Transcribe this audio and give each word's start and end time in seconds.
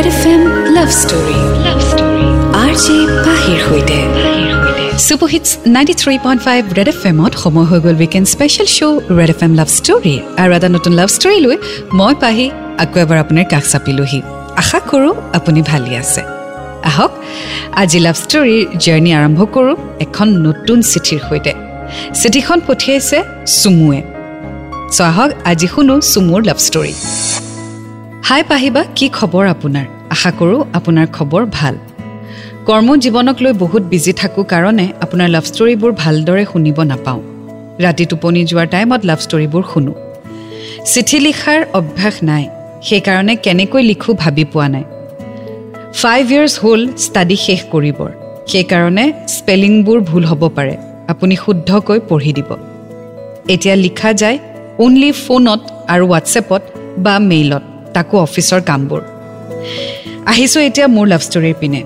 Red 0.00 0.12
F 0.16 0.26
M 0.34 0.42
love 0.76 0.90
story 1.02 1.38
love 1.66 1.78
story 1.90 2.26
R 2.62 2.72
J 2.84 2.96
পাহিৰ 3.26 3.58
সৈতে 3.66 3.98
superhits 5.06 5.48
ninety 5.74 5.94
three 6.02 6.14
point 6.24 6.40
five 6.46 6.62
Red 6.78 6.88
F 6.92 7.00
এমত 7.10 7.32
সময় 7.42 7.66
হৈ 7.70 7.78
গ'ল 7.84 7.96
weekend 8.02 8.26
special 8.34 8.68
show' 8.76 8.98
Red 9.18 9.30
F 9.34 9.40
M 9.46 9.52
love 9.60 9.68
story 9.78 10.14
আৰু 10.42 10.50
এটা 10.58 10.68
নতুন 10.76 10.92
লাভ 11.00 11.08
ষ্টৰী 11.16 11.38
লৈ 11.46 11.56
মই 11.98 12.12
পাহি 12.22 12.46
আকৌ 12.84 12.96
এবাৰ 13.04 13.18
আপোনাৰ 13.24 13.44
কাষ 13.52 13.64
চাপিলোহি। 13.72 14.20
আশা 14.62 14.78
কৰোঁ 14.90 15.14
আপুনি 15.38 15.60
ভালেই 15.70 15.96
আছে। 16.02 16.22
আহক 16.90 17.12
আজি 17.82 17.98
লাভ 18.06 18.16
ষ্টৰীৰ 18.24 18.62
জাৰ্ণি 18.84 19.10
আৰম্ভ 19.18 19.40
কৰোঁ 19.54 19.76
এখন 20.04 20.28
নতুন 20.46 20.78
চিঠিৰ 20.90 21.20
সৈতে। 21.28 21.52
চিঠিখন 22.20 22.58
পঠিয়াইছে 22.68 23.18
চুমুৱে 23.58 24.00
চ' 24.94 25.00
আহক 25.10 25.30
আজি 25.50 25.66
শুনো 25.72 25.94
চুমুৰ 26.12 26.40
লাভ 26.48 26.58
ষ্টৰী 26.66 26.94
হাই 28.28 28.42
পাহিবা 28.50 28.82
কি 28.96 29.06
খবৰ 29.18 29.44
আপোনাৰ? 29.54 29.86
আশা 30.14 30.30
কৰোঁ 30.38 30.60
আপোনাৰ 30.78 31.06
খবৰ 31.16 31.42
ভাল। 31.56 31.74
কৰ্ম 32.68 32.88
জীৱনক 33.04 33.36
লৈ 33.44 33.52
বহুত 33.52 33.82
বিজি 33.92 34.12
থাকোঁ 34.12 34.44
কাৰণে 34.52 34.86
আপোনাৰ 35.04 35.28
লাভ 35.34 35.44
ষ্টৰীবোৰ 35.50 35.92
ভালদৰে 36.02 36.44
শুনিব 36.52 36.78
নাপাওঁ। 36.82 37.20
ৰাতি 37.84 38.04
টোপনি 38.10 38.40
যোৱাৰ 38.50 38.68
টাইমত 38.74 39.00
লাভ 39.04 39.20
ষ্টৰীবোৰ 39.26 39.62
শুনো। 39.72 39.92
চিঠি 40.92 41.18
লিখাৰ 41.26 41.60
অভ্যাস 41.78 42.16
নাই 42.22 42.44
সেইকাৰণে 42.86 43.34
কেনেকৈ 43.36 43.82
লিখোঁ 43.90 44.14
ভাবি 44.22 44.44
পোৱা 44.52 44.68
নাই। 44.74 44.84
ফাইভ 46.00 46.24
ইয়াৰ্ছ 46.32 46.54
হ'ল 46.62 46.80
ষ্টাডি 47.04 47.36
শেষ 47.46 47.60
কৰিবৰ 47.72 48.10
সেইকাৰণে 48.50 49.04
স্পেলিংবোৰ 49.36 49.98
ভুল 50.00 50.24
হ'ব 50.30 50.42
পাৰে 50.56 50.74
আপুনি 51.12 51.34
শুদ্ধকৈ 51.44 51.98
পঢ়ি 52.08 52.32
দিব। 52.38 52.50
এতিয়া 53.54 53.76
লিখা 53.76 54.10
যায় 54.12 54.38
অনলি 54.84 55.10
ফোনত 55.24 55.60
আৰু 55.92 56.04
হোৱাটছএপত 56.06 56.62
বা 57.04 57.14
মেইলত 57.30 57.64
তাকো 57.94 58.16
অফিচৰ 58.26 58.60
কামবোৰ। 58.60 59.02
আহিছোঁ 60.30 60.62
এতিয়া 60.68 60.86
মোৰ 60.96 61.06
লাভ 61.12 61.22
ষ্টৰীৰ 61.28 61.56
পিনে। 61.60 61.80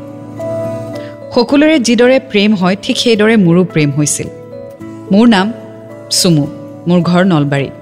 সকলোৰে 1.34 1.76
যিদৰে 1.86 2.18
প্ৰেম 2.30 2.50
হয় 2.60 2.76
ঠিক 2.82 2.96
সেইদৰে 3.02 3.36
মোৰো 3.46 3.62
প্ৰেম 3.74 3.90
হৈছিল। 3.96 4.28
মোৰ 5.12 5.26
নাম 5.28 5.46
চুমু 6.18 6.44
মোৰ 6.88 7.00
ঘৰ 7.10 7.22
নলবাৰীত 7.32 7.74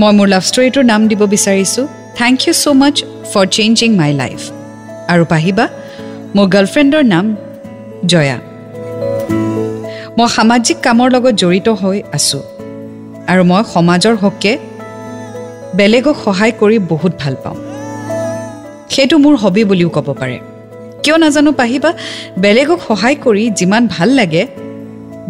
মই 0.00 0.12
মোৰ 0.18 0.28
লাভ 0.34 0.42
ষ্টৰীটোৰ 0.50 0.84
নাম 0.84 1.00
দিব 1.08 1.20
বিচাৰিছোঁ। 1.34 1.86
Thank 2.18 2.38
you 2.46 2.52
so' 2.62 2.66
much 2.80 2.96
for 3.32 3.44
changing 3.56 3.90
my 3.96 4.12
life 4.12 4.40
আৰু 5.12 5.24
পাহিবা 5.32 5.64
মোৰ 6.34 6.46
গাৰ্লফ্ৰেণ্ডৰ 6.54 7.04
নাম 7.14 7.24
জয়া। 8.06 8.38
মই 10.18 10.28
সামাজিক 10.36 10.76
কামৰ 10.82 11.08
লগত 11.14 11.34
জড়িত 11.42 11.68
হৈ 11.80 11.98
আছোঁ। 12.16 12.42
আৰু 13.30 13.42
মই 13.50 13.62
সমাজৰ 13.74 14.14
হকে 14.22 14.52
বেলেগক 15.78 16.16
সহায় 16.24 16.54
কৰি 16.60 16.76
বহুত 16.92 17.12
ভাল 17.22 17.34
পাওঁ। 17.44 17.58
সেইটো 18.92 19.16
মোৰ 19.24 19.34
হবি 19.42 19.62
বুলিও 19.70 19.90
ক'ব 19.96 20.08
পাৰে। 20.20 20.36
কিয় 21.02 21.16
নাজানো 21.22 21.52
পাহিবা 21.60 21.90
বেলেগক 22.44 22.80
সহায় 22.88 23.16
কৰি 23.24 23.44
যিমান 23.58 23.82
ভাল 23.94 24.08
লাগে 24.20 24.42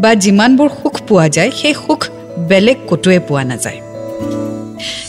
বা 0.02 0.10
যিমানবোৰ 0.24 0.68
সুখ 0.80 0.94
পোৱা 1.08 1.26
যায় 1.36 1.50
সেই 1.60 1.74
সুখ 1.84 2.00
বেলেগ 2.50 2.78
ক'তোৱে 2.90 3.18
পোৱা 3.28 3.42
নাযায়। 3.52 3.80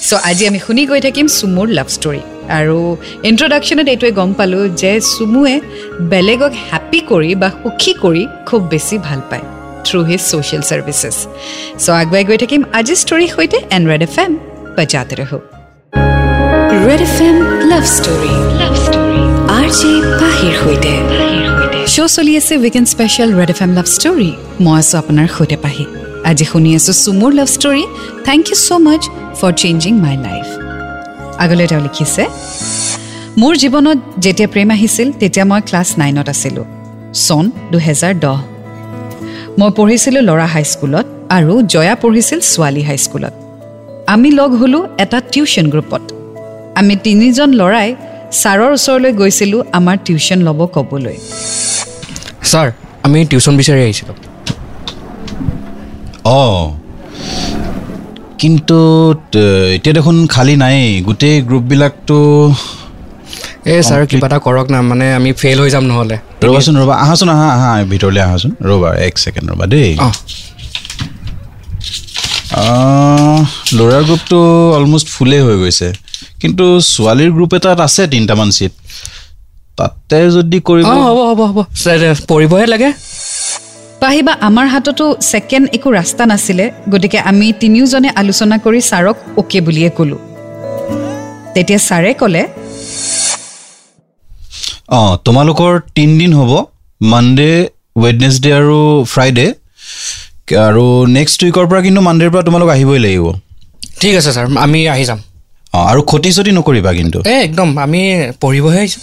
চ' 0.08 0.22
আজি 0.30 0.44
আমি 0.50 0.60
শুনি 0.66 0.84
গৈ 0.92 1.00
থাকিম 1.08 1.26
চুমুৰ 1.38 1.68
লাভ 1.78 1.88
ষ্টৰী 1.96 2.22
আৰু 2.60 2.78
ইণ্ট্ৰডাকশ্যনত 3.30 3.88
এইটোৱে 3.94 4.12
গম 4.20 4.32
পালোঁ 4.40 4.64
যে 4.82 4.92
চুমুৱে 5.14 5.56
বেলেগক 6.14 6.54
হেপ্পী 6.70 7.00
কৰি 7.12 7.32
বা 7.42 7.50
সুখী 7.60 7.94
কৰি 8.04 8.24
খুব 8.48 8.62
বেছি 8.72 8.96
ভাল 9.08 9.20
পায় 9.30 9.46
through 9.86 10.00
his 10.10 10.22
social 10.30 10.64
services 10.70 11.18
so' 11.84 11.90
আগুৱাই 12.02 12.24
গৈ 12.30 12.38
থাকিম 12.44 12.62
আজি 12.80 12.96
ষ্টৰীৰ 13.04 13.30
সৈতে 13.36 13.58
এণ্ড 13.76 13.86
ৰেড 13.92 14.04
এফ 14.08 14.16
এম 14.26 14.34
বজাতে 14.78 15.16
ৰহো 15.20 15.38
Red 16.86 17.02
F 17.08 17.18
M 17.28 17.38
love 17.72 17.84
story 17.96 18.34
love 18.62 18.74
story 18.86 19.22
R 19.58 19.68
J 19.80 19.92
পাহিৰ 20.22 20.54
সৈতে 20.62 20.94
শ্ব' 21.94 22.12
চলি 22.16 22.34
আছে 22.40 22.54
weekend 22.64 22.88
special 22.94 23.30
Red 23.40 23.50
F 23.54 23.60
M 23.66 23.72
love 23.78 23.88
story 23.96 24.30
মই 24.66 24.76
আছোঁ 24.82 24.98
আপোনাৰ 25.02 25.28
সৈতে 25.36 25.58
পাহি 25.66 25.86
আজি 26.30 26.46
শুনি 26.52 26.70
আছোঁ 26.80 26.96
চুমুৰ 27.04 27.32
love 27.40 27.50
story 27.56 27.84
thank 28.28 28.44
you 28.50 28.58
so' 28.66 28.72
much 28.88 29.02
for 29.40 29.52
changing 29.62 29.94
my 30.04 30.16
life 30.26 30.48
আগলৈ 31.44 31.66
তেওঁ 31.72 31.82
লিখিছে 31.88 32.24
মোৰ 33.42 33.54
জীৱনত 33.62 34.00
যেতিয়া 34.24 34.50
প্ৰেম 34.54 34.70
আহিছিল 34.76 35.08
তেতিয়া 35.22 35.46
মই 35.52 35.62
ক্লাছ 35.70 35.90
নাইনত 36.02 36.28
আছিলোঁ 36.34 36.66
চন 37.26 37.44
দুহেজাৰ 37.72 38.14
দহ 38.24 38.40
মই 39.60 39.70
পঢ়িছিলোঁ 39.78 40.24
ল'ৰা 40.30 40.48
হাইস্কুলত 40.56 41.06
আৰু 41.38 41.54
জয়া 41.74 41.96
পঢ়িছিল 42.04 42.40
ছোৱালী 42.52 42.84
হাইস্কুলত 42.90 43.43
আমি 44.08 44.32
লগ 44.32 44.52
হ'লোঁ 44.56 44.84
এটা 44.98 45.22
টিউশ্যন 45.32 45.70
গ্ৰুপত। 45.70 46.04
আমি 46.76 46.96
তিনিজন 46.96 47.50
ল'ৰাই 47.54 47.90
ছাৰৰ 48.42 48.72
ওচৰলৈ 48.78 49.12
গৈছিলোঁ 49.14 49.62
আমাৰ 49.74 49.98
টিউশ্যন 50.06 50.40
ল'ব 50.48 50.60
ক'বলৈ। 50.76 51.16
ছাৰ 52.52 52.68
আমি 53.04 53.26
টিউশ্যন 53.26 53.54
বিচাৰি 53.58 53.82
আহিছিলোঁ। 53.84 54.16
অঁ। 56.26 56.72
কিন্তু 58.38 58.80
এতিয়া 59.76 59.94
দেখোন 59.94 60.28
খালী 60.28 60.56
নাই 60.56 61.02
গোটেই 61.02 61.42
গ্ৰুপবিলাকতো 61.42 62.18
এই 63.66 63.82
ছাৰ 63.84 64.02
কিবা 64.06 64.28
এটা 64.28 64.38
কৰক 64.38 64.68
না 64.72 64.82
মানে 64.82 65.14
আমি 65.14 65.30
ফেইল 65.34 65.60
হৈ 65.60 65.70
যাম 65.70 65.84
নহ'লে। 65.84 66.18
ৰ'বাচোন 66.44 66.76
ৰ'বা। 66.78 66.96
আহাচোন 66.96 67.30
আহা 67.30 67.48
আহা 67.58 67.84
ভিতৰলৈ 67.92 68.22
আহাচোন। 68.22 68.52
ৰ'বা 68.70 68.90
এক 69.08 69.14
ছেকেণ্ড 69.18 69.52
ৰ'বা 69.52 69.66
দেই। 69.66 69.98
অঁ। 70.00 70.12
ল'ৰাৰ 72.54 74.04
গ্ৰুপটো 74.08 74.40
অলমষ্ট 74.78 75.08
ফুলেই 75.16 75.42
হৈ 75.46 75.56
গৈছে। 75.62 75.88
কিন্তু 76.42 76.66
ছোৱালীৰ 76.94 77.32
গ্ৰুপ 77.36 77.52
এটাত 77.58 77.80
আছে 77.88 78.02
তিনিটামান 78.14 78.50
চিট 78.58 78.74
তাতে 79.78 80.20
যদি 80.36 80.58
কৰিব 80.68 80.86
হ'ব 81.08 81.20
হ'ব 81.30 81.42
হ'ব। 81.50 81.58
ছাৰ, 81.82 82.02
পঢ়িবহে 82.30 82.66
লাগে। 82.74 82.90
পাহিবা 84.02 84.34
আমাৰ 84.48 84.66
হাততো 84.74 85.06
ছেকেণ্ড 85.30 85.66
একো 85.78 85.90
ৰাস্তা 86.00 86.24
নাছিলে। 86.32 86.66
গতিকে 86.92 87.20
আমি 87.30 87.48
তিনিওজনে 87.62 88.10
আলোচনা 88.22 88.56
কৰি 88.66 88.80
ছাৰক 88.90 89.18
অ'কে 89.40 89.60
বুলিয়ে 89.66 89.90
ক'লোঁ। 89.98 90.20
তেতিয়া 91.54 91.80
ছাৰে 91.88 92.12
ক'লে 92.22 92.44
অঁ 94.98 95.12
তোমালোকৰ 95.26 95.72
তিনিদিন 95.96 96.32
হ'ব। 96.40 96.52
মানডে 97.02 97.50
ৱেডনেছডে 98.04 98.50
আৰু 98.60 98.80
ফ্ৰাইডে 99.14 99.46
আৰু 100.48 101.06
নেক্সট 101.08 101.44
উইকৰ 101.44 101.66
পৰা 101.68 101.82
কিন্তু 101.82 102.02
মানডেৰ 102.02 102.30
পৰা 102.30 102.42
তোমালোক 102.42 102.70
আহিবই 102.70 103.00
লাগিব। 103.00 103.26
ঠিক 104.00 104.16
আছে 104.16 104.32
ছাৰ 104.34 104.46
আমি 104.58 104.88
আহি 104.88 105.06
যাম। 105.06 105.20
অঁ 105.74 105.86
আৰু 105.92 106.02
ক্ষতি 106.02 106.32
চতি 106.32 106.52
নকৰিবা 106.52 106.94
কিন্তু। 106.94 107.20
এই 107.26 107.40
একদম 107.44 107.78
আমি 107.78 108.02
পঢ়িবহে 108.42 108.80
আহিছোঁ। 108.80 109.02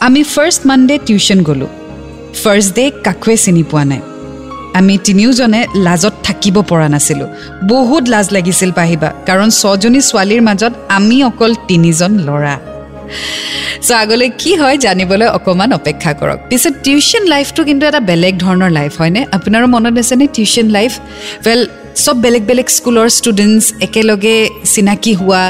আমি 0.00 0.22
ফাৰ্ষ্ট 0.22 0.60
মানডে 0.66 0.98
টিউশ্যন 1.06 1.42
গ'লোঁ। 1.42 1.70
ফাৰ্ষ্ট 2.44 2.70
ডে 2.74 2.90
কাকোৱে 3.04 3.36
চিনি 3.36 3.62
পোৱা 3.62 3.84
নাই। 3.84 4.00
আমি 4.74 4.98
তিনিওজনে 5.04 5.66
লাজত 5.76 6.14
থাকিব 6.22 6.62
পৰা 6.62 6.88
নাছিলোঁ। 6.88 7.28
বহুত 7.68 8.08
লাজ 8.08 8.26
লাগিছিল 8.30 8.70
পাহিবা 8.72 9.08
কাৰণ 9.26 9.48
ছজনী 9.60 10.00
ছোৱালীৰ 10.00 10.42
মাজত 10.42 10.72
আমি 10.88 11.24
অকল 11.24 11.54
তিনিজন 11.68 12.12
ল'ৰা। 12.18 12.54
চ' 13.86 13.92
আগলৈ 14.02 14.28
কি 14.42 14.52
হয় 14.60 14.76
জানিবলৈ 14.86 15.28
অকণমান 15.38 15.70
অপেক্ষা 15.80 16.12
কৰক। 16.20 16.38
পিছে 16.50 16.68
টিউশ্যন 16.84 17.22
লাইফটো 17.34 17.60
কিন্তু 17.68 17.82
এটা 17.90 18.00
বেলেগ 18.10 18.34
ধৰণৰ 18.44 18.70
লাইফ 18.78 18.92
হয়নে? 19.00 19.20
আপোনাৰো 19.36 19.66
মনত 19.74 19.94
আছেনে 20.02 20.24
টিউশ্যন 20.36 20.66
লাইফ 20.76 20.92
ৱেল 21.46 21.60
চব 22.04 22.16
বেলেগ 22.24 22.42
বেলেগ 22.50 22.68
স্কুলৰ 22.78 23.08
ষ্টুডেণ্টছ 23.18 23.64
একেলগে 23.86 24.36
চিনাকি 24.72 25.12
হোৱা 25.20 25.42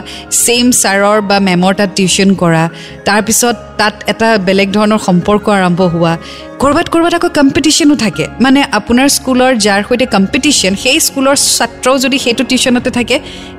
ছেইম 0.45 0.67
ছাৰৰ 0.83 1.19
বা 1.31 1.37
মেমৰ 1.49 1.73
তাত 1.79 1.91
টিউশ্যন 1.97 2.31
কৰা 2.43 2.65
তাৰপিছত 3.09 3.57
তাত 3.81 3.95
এটা 4.13 4.29
বেলেগ 4.49 4.69
ধৰণৰ 4.77 5.01
সম্পৰ্ক 5.09 5.45
আৰম্ভ 5.59 5.81
হোৱা 5.95 6.13
ক'ৰবাত 6.63 6.87
ক'ৰবাত 6.93 7.15
আকৌ 7.19 7.29
কম্পিটিশ্যনো 7.39 7.95
থাকে। 8.05 8.25
মানে 8.45 8.61
আপোনাৰ 8.79 9.09
স্কুলৰ 9.19 9.53
যাৰ 9.67 9.81
সৈতে 9.89 10.07
কম্পিটিশ্যন 10.17 10.73
সেই 10.83 10.99
স্কুলৰ 11.07 11.37
ছাত্ৰও 11.57 11.97
যদি 12.05 12.17
সেইটো 12.25 12.43
টিউশ্যনতে 12.51 12.91
থাকে 12.99 13.17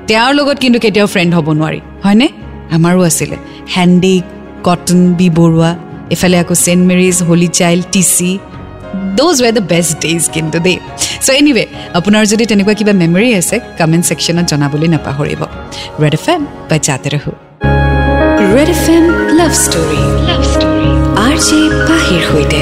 তেওঁৰ 0.08 0.32
লগত 0.38 0.56
কিন্তু 0.64 0.78
কেতিয়াও 0.84 1.08
ফ্ৰেণ্ড 1.12 1.30
হ'ব 1.36 1.48
নোৱাৰি। 1.58 1.80
হয়নে? 2.04 2.26
আমাৰো 2.76 3.00
আছিলে। 3.10 3.36
হেণ্ডিক 3.74 4.22
কটন 4.66 5.00
বি 5.18 5.28
বৰুৱা 5.38 5.70
এইফালে 6.12 6.36
আকৌ 6.42 6.54
Saint 6.64 6.82
Mary's 6.90 7.16
Holy 7.28 7.48
Child 7.60 7.84
T 7.92 8.02
C 8.14 8.30
those 9.18 9.36
were 9.42 9.52
the 9.58 9.64
best 9.72 9.94
days 10.04 10.22
কিন্তু 10.34 10.58
দেই। 10.66 10.78
চ' 11.24 11.30
এনিৱে 11.40 11.64
আপোনাৰ 11.98 12.22
যদি 12.32 12.44
তেনেকুৱা 12.50 12.74
কিবা 12.78 12.92
মেমৰি 13.02 13.28
আছে 13.40 13.56
কমেণ্ট 13.78 14.04
ছেকশ্যনত 14.08 14.44
জনাবলৈ 14.52 14.88
নাপাহৰিব। 14.94 15.42
ৰেড 16.02 16.14
এফ 16.18 16.26
এম 16.32 16.42
বাজাতে 16.70 17.08
ৰহো। 17.14 17.32
Red 18.54 18.70
F 18.76 18.84
M 18.96 19.04
love 19.38 19.52
story 19.64 20.02
love 20.28 20.42
story 20.52 20.88
R 21.26 21.34
J 21.46 21.60
পাহিৰ 21.88 22.22
সৈতে। 22.30 22.60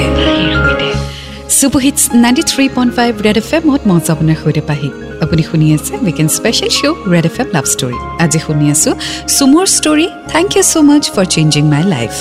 Superhits 1.43 2.01
ninety 2.23 2.43
three 2.51 2.65
point 2.75 2.91
five 2.97 3.11
Red 3.25 3.37
F 3.41 3.49
এমত 3.57 3.81
মজ 3.89 4.03
আপোনাৰ 4.13 4.37
সৈতে 4.43 4.61
পাহি। 4.69 4.89
আপুনি 5.23 5.43
শুনি 5.49 5.65
আছে 5.77 5.93
weekend 6.05 6.31
special 6.37 6.71
show' 6.79 6.97
Red 7.13 7.25
F 7.29 7.35
M 7.41 7.47
love 7.55 7.65
story 7.73 7.97
আজি 8.23 8.39
শুনি 8.45 8.65
আছোঁ 8.73 8.93
চুমৰ 9.35 9.65
story 9.77 10.07
thank 10.33 10.49
you 10.55 10.63
so' 10.71 10.75
much 10.89 11.03
for 11.13 11.25
changing 11.35 11.63
my 11.73 11.83
life 11.95 12.13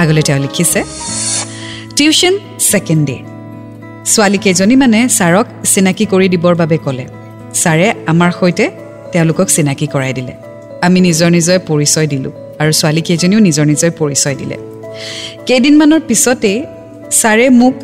আগলৈ 0.00 0.22
তেওঁ 0.28 0.40
লিখিছে 0.44 0.80
টিউশ্যন 1.96 2.34
ছেকেণ্ড 2.70 3.02
ডে 3.08 3.16
ছোৱালী 4.12 4.38
কেইজনীমানে 4.44 5.00
ছাৰক 5.18 5.46
চিনাকি 5.72 6.04
কৰি 6.12 6.26
দিবৰ 6.34 6.54
বাবে 6.60 6.76
ক'লে। 6.84 7.04
ছাৰে 7.60 7.86
আমাৰ 8.12 8.30
সৈতে 8.38 8.64
তেওঁলোকক 9.12 9.48
চিনাকি 9.56 9.86
কৰাই 9.94 10.12
দিলে। 10.18 10.34
আমি 10.86 10.98
নিজৰ 11.06 11.28
নিজৰ 11.36 11.58
পৰিচয় 11.70 12.06
দিলোঁ 12.12 12.32
আৰু 12.60 12.72
ছোৱালীকেইজনীও 12.80 13.40
নিজৰ 13.48 13.64
নিজৰ 13.72 13.90
পৰিচয় 14.00 14.36
দিলে। 14.40 14.56
কেইদিনমানৰ 15.46 16.00
পিছতেই 16.08 16.58
ছাৰে 17.20 17.46
মোক 17.60 17.74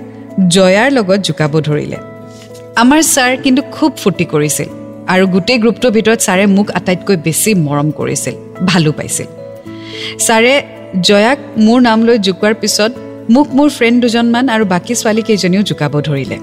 জয়াৰ 0.55 0.89
লগত 0.97 1.21
জোকাব 1.29 1.53
ধৰিলে। 1.69 1.99
আমাৰ 2.83 3.01
ছাৰ 3.15 3.33
কিন্তু 3.45 3.63
খুব 3.77 3.91
ফূৰ্তি 4.03 4.25
কৰিছিল 4.33 4.69
আৰু 5.15 5.25
গোটেই 5.35 5.59
গ্ৰুপটোৰ 5.63 5.93
ভিতৰত 5.97 6.19
ছাৰে 6.27 6.45
মোক 6.57 6.69
আটাইতকৈ 6.79 7.17
বেছি 7.27 7.51
মৰম 7.67 7.89
কৰিছিল 7.99 8.35
ভালো 8.71 8.91
পাইছিল। 8.99 9.29
ছাৰে 10.27 10.55
জয়াক 11.09 11.39
মোৰ 11.67 11.79
নাম 11.89 11.99
লৈ 12.07 12.17
জোকোৱাৰ 12.27 12.55
পিছত 12.63 12.93
মোক 13.35 13.47
মোৰ 13.57 13.69
ফ্ৰেণ্ড 13.77 13.97
দুজনমান 14.05 14.45
আৰু 14.55 14.65
বাকী 14.75 14.95
ছোৱালীকেইজনীও 15.01 15.63
জোকাব 15.71 15.95
ধৰিলে। 16.09 16.39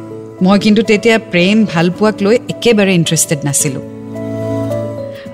মই 0.45 0.57
কিন্তু 0.63 0.81
তেতিয়া 0.89 1.17
প্ৰেম 1.33 1.57
ভালপোৱাক 1.73 2.15
লৈ 2.25 2.35
একেবাৰে 2.53 2.93
ইণ্টাৰেষ্টেড 2.99 3.39
নাছিলোঁ। 3.47 3.83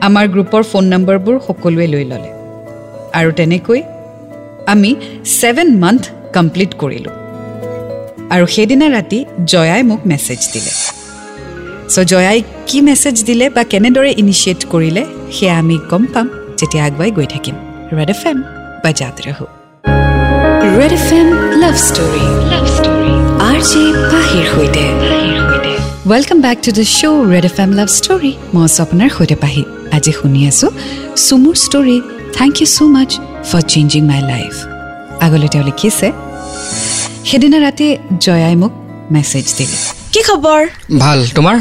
আমাৰ 0.08 0.26
গ্ৰুপৰ 0.34 0.64
ফোন 0.72 0.84
নম্বৰবোৰ 0.94 1.36
সকলোৱে 1.48 1.88
লৈ 1.94 2.06
ল'লে। 2.12 2.32
আৰু 3.20 3.30
তেনেকৈ 3.40 3.80
আমি 4.74 4.92
ছেভেন 5.40 5.70
মান্থ 5.84 6.04
কমপ্লিট 6.36 6.72
কৰিলোঁ। 6.82 7.17
আৰু 8.34 8.46
সেইদিনা 8.56 8.88
ৰাতি 8.96 9.20
জয়াই 9.52 9.84
মোক 9.90 10.02
মেছেজ 10.12 10.42
দিলে। 10.54 10.72
চ' 11.94 12.06
জয়াই 12.12 12.40
কি 12.68 12.78
মেছেজ 12.88 13.16
দিলে 13.28 13.46
বা 13.56 13.64
কেনেদৰে 13.72 14.12
ইনিচিয়েট 14.22 14.62
কৰিলে 14.74 15.04
সেয়া 15.36 15.56
আমি 15.62 15.76
গম 15.92 16.04
পাম। 16.14 16.28
যেতিয়া 16.60 16.84
আগুৱাই 16.88 17.12
গৈ 17.18 17.28
থাকিম। 17.34 17.56
ৰেড 17.98 18.10
এফ 18.16 18.22
এম 18.32 18.38
বা 18.84 18.90
জাত 19.00 19.16
ৰহো। 19.26 19.46
Red 20.78 20.94
F 21.00 21.08
M 21.20 21.28
love 21.62 21.76
story 21.88 22.26
love 22.52 22.66
story 22.78 23.14
R 23.50 23.60
J 23.70 23.84
পাহিৰ 24.12 24.46
সৈতে। 24.54 24.84
Welcome 26.12 26.38
back 26.46 26.58
to 26.66 26.72
the 26.78 26.86
show' 26.98 27.20
Red 27.34 27.46
F 27.52 27.58
M 27.64 27.72
love 27.80 27.90
story 28.00 28.32
মই 28.54 28.64
আছোঁ 28.68 28.82
আপোনাৰ 28.86 29.10
সৈতে 29.18 29.36
পাহি 29.44 29.64
আজি 29.96 30.12
শুনি 30.20 30.42
আছোঁ 30.52 30.70
চুমুৰ 31.26 31.56
story 31.66 31.98
thank 32.38 32.54
you 32.62 32.68
so' 32.76 32.80
much 32.96 33.12
for 33.50 33.62
changing 33.74 34.02
my 34.12 34.22
life 34.32 34.54
আগলৈ 35.26 35.48
তেওঁ 35.54 35.66
লিখিছে 35.70 36.08
সেইদিনা 37.28 37.58
ৰাতি 37.66 37.88
জয়াই 38.26 38.56
মোক 38.56 38.72
মেছেজ 39.12 39.46
দিলে। 39.58 39.78
কি 40.14 40.22
খবৰ? 40.30 40.62
ভাল 41.00 41.20
তোমাৰ? 41.36 41.56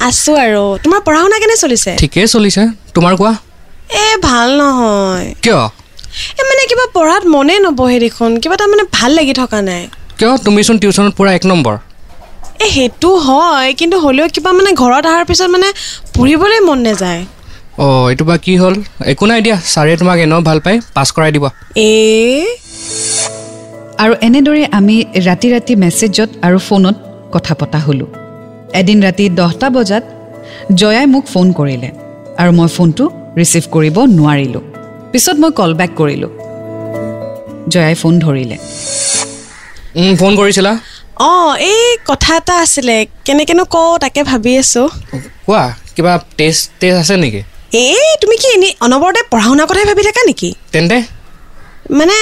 আছো 0.00 0.32
আৰু। 0.44 0.64
তোমাৰ 0.84 1.00
পঢ়া 1.06 1.20
শুনা 1.22 1.36
কেনে 1.42 1.56
চলিছে? 1.56 1.90
ঠিকেই 2.02 2.26
চলিছে। 2.26 2.62
তোমাৰ 2.94 3.12
কোৱা? 3.20 3.32
এ 4.02 4.06
ভাল 4.22 4.48
নহয়। 4.60 5.26
কিয়? 5.44 5.60
এ 6.38 6.42
মানে 6.48 6.62
কিবা 6.70 6.86
পঢ়াত 6.94 7.22
মনে 7.26 7.54
নবহে 7.58 7.98
দেখোন। 8.00 8.30
কিবা 8.40 8.54
এটা 8.54 8.66
মানে 8.66 8.84
ভাল 8.92 9.10
লাগি 9.10 9.34
থকা 9.34 9.58
নাই। 9.62 9.82
কিয়? 10.18 10.32
তুমিচোন 10.44 10.76
টিউশ্যনত 10.78 11.12
পূৰা 11.18 11.30
এক 11.32 11.44
নম্বৰ। 11.44 11.74
এ 12.64 12.66
সেইটো 12.70 13.10
হয় 13.18 13.68
কিন্তু 13.74 13.96
হ'লেও 13.98 14.26
কিবা 14.28 14.50
মানে 14.52 14.70
ঘৰত 14.82 15.04
অহাৰ 15.06 15.24
পিছত 15.24 15.48
মানে 15.50 15.68
পঢ়িবলৈ 16.14 16.60
মন 16.68 16.78
নাযায়। 16.78 17.22
অঁ 17.78 18.04
এইটো 18.10 18.24
বা 18.24 18.36
কি 18.36 18.52
হ'ল? 18.56 18.74
একো 19.12 19.24
নাই 19.26 19.40
দিয়া 19.40 19.56
ছাৰে 19.72 19.92
তোমাক 19.96 20.18
এনেও 20.18 20.40
ভাল 20.40 20.58
পাই 20.60 20.76
পাছ 20.94 21.08
কৰাই 21.16 21.30
দিব। 21.32 21.44
এ 21.76 21.90
আৰু 24.02 24.14
এনেদৰে 24.26 24.64
আমি 24.78 24.96
ৰাতি 25.26 25.48
ৰাতি 25.54 25.74
মেছেজত 25.82 26.30
আৰু 26.46 26.58
ফোনত 26.66 26.96
কথা 27.34 27.54
পতা 27.60 27.78
হ'লোঁ। 27.84 28.08
এদিন 28.80 28.98
ৰাতি 29.06 29.24
দহটা 29.38 29.68
বজাত 29.76 30.04
জয়াই 30.80 31.06
মোক 31.14 31.24
ফোন 31.34 31.46
কৰিলে 31.58 31.88
আৰু 32.40 32.50
মই 32.58 32.68
ফোনটো 32.76 33.04
ৰিচিভ 33.38 33.64
কৰিব 33.74 33.96
নোৱাৰিলোঁ। 34.18 34.64
পিছত 35.12 35.36
মই 35.42 35.50
কল 35.58 35.72
বেক 35.80 35.90
কৰিলোঁ। 36.00 36.30
জয়াই 37.72 37.94
ফোন 38.02 38.14
ধৰিলে। 38.24 38.56
ফোন 40.20 40.32
কৰিছিলা? 40.40 40.72
অঁ 41.30 41.50
এই 41.72 41.82
কথা 42.10 42.30
এটা 42.40 42.54
আছিলে। 42.64 42.96
কেনেকেনো 43.26 43.64
কওঁ 43.74 43.92
তাকে 44.04 44.20
ভাবি 44.30 44.52
আছো। 44.62 44.82
কোৱা 45.46 45.64
কিবা 45.94 46.12
টেষ্ট 46.38 46.64
টেষ্ট 46.80 46.98
আছে 47.02 47.14
নেকি? 47.22 47.40
এই 47.84 48.08
তুমি 48.22 48.36
কি 48.42 48.48
এনেই 48.56 48.72
অনবৰতে 48.84 49.20
পঢ়া 49.32 49.46
শুনাৰ 49.50 49.66
কথাই 49.70 49.86
ভাবি 49.90 50.02
থাকা 50.08 50.22
নেকি? 50.28 50.48
তেন্তে 50.74 50.96
মানে 51.90 52.16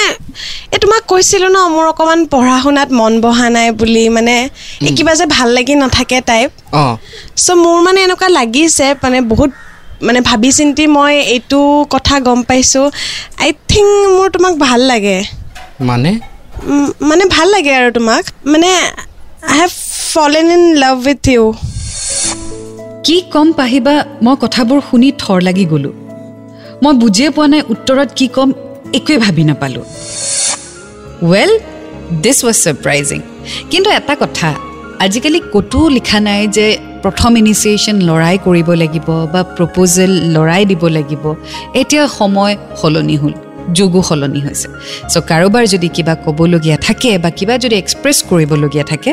এই 0.73 0.79
তোমাক 0.79 1.03
কৈছিলোঁ 1.07 1.51
ন 1.51 1.59
মোৰ 1.75 1.85
অকণমান 1.93 2.21
পঢ়া 2.33 2.57
শুনাত 2.63 2.89
মন 2.93 3.13
বহা 3.21 3.47
নাই 3.49 3.69
বুলি 3.71 4.05
মানে 4.09 4.37
এই 4.83 4.93
কিবা 4.97 5.13
যে 5.15 5.27
ভাল 5.27 5.49
লাগি 5.57 5.75
নাথাকে 5.75 6.19
টাইপ 6.21 6.51
অঁ। 6.75 6.95
চ' 7.37 7.49
মোৰ 7.63 7.77
মানে 7.87 7.99
এনেকুৱা 8.07 8.29
লাগিছে 8.29 8.87
মানে 9.03 9.19
বহুত 9.21 9.51
মানে 10.03 10.21
ভাবি 10.21 10.51
চিন্তি 10.53 10.85
মই 10.87 11.15
এইটো 11.35 11.61
কথা 11.91 12.15
গম 12.21 12.41
পাইছোঁ। 12.43 12.87
আই 13.43 13.51
থিংক 13.69 13.91
মোৰ 14.17 14.27
তোমাক 14.31 14.55
ভাল 14.59 14.81
লাগে। 14.81 15.17
মানে? 15.81 16.11
মানে 17.01 17.25
ভাল 17.27 17.47
লাগে 17.49 17.73
আৰু 17.79 17.89
তোমাক। 17.95 18.23
মানে 18.47 18.71
I 19.51 19.57
have 19.59 19.73
fallen 20.15 20.47
in 20.51 20.63
love 20.77 20.97
with 21.07 21.25
you 21.29 21.45
কি 23.07 23.17
ক'ম 23.33 23.49
পাহিবা 23.53 23.95
মই 24.23 24.35
কথাবোৰ 24.41 24.79
শুনি 24.91 25.09
থৰ 25.23 25.39
লাগি 25.41 25.65
গ'লোঁ। 25.65 25.95
মই 26.83 26.93
বুজিয়ে 27.03 27.31
পোৱা 27.31 27.47
নাই 27.47 27.63
উত্তৰত 27.73 28.11
কি 28.19 28.27
ক'ম 28.37 28.51
একোৱে 28.99 29.17
ভাবি 29.25 29.45
নাপালোঁ। 29.51 29.85
ৱেল 31.31 31.53
দিছ 32.25 32.39
ৱাজ 32.47 32.57
ছাৰপ্ৰাইজিং 32.65 33.21
কিন্তু 33.71 33.89
এটা 33.99 34.15
কথা 34.23 34.49
আজিকালি 35.05 35.41
ক'তো 35.55 35.81
লিখা 35.97 36.19
নাই 36.29 36.43
যে 36.57 36.67
প্ৰথম 37.05 37.31
ইনিচিয়েশ্যন 37.43 37.97
ল'ৰাই 38.09 38.37
কৰিব 38.47 38.69
লাগিব 38.83 39.09
বা 39.33 39.41
প্ৰপ'জেল 39.57 40.13
ল'ৰাই 40.35 40.63
দিব 40.71 40.83
লাগিব। 40.97 41.25
এতিয়া 41.81 42.05
সময় 42.19 42.55
সলনি 42.81 43.17
হ'ল 43.23 43.35
যুগো 43.77 44.01
সলনি 44.09 44.41
হৈছে। 44.47 44.69
চ' 45.13 45.23
কাৰোবাৰ 45.31 45.65
যদি 45.75 45.89
কিবা 45.97 46.15
ক'বলগীয়া 46.25 46.77
থাকে 46.87 47.11
বা 47.23 47.31
কিবা 47.39 47.55
যদি 47.65 47.75
এক্সপ্ৰেছ 47.83 48.19
কৰিবলগীয়া 48.31 48.85
থাকে 48.91 49.11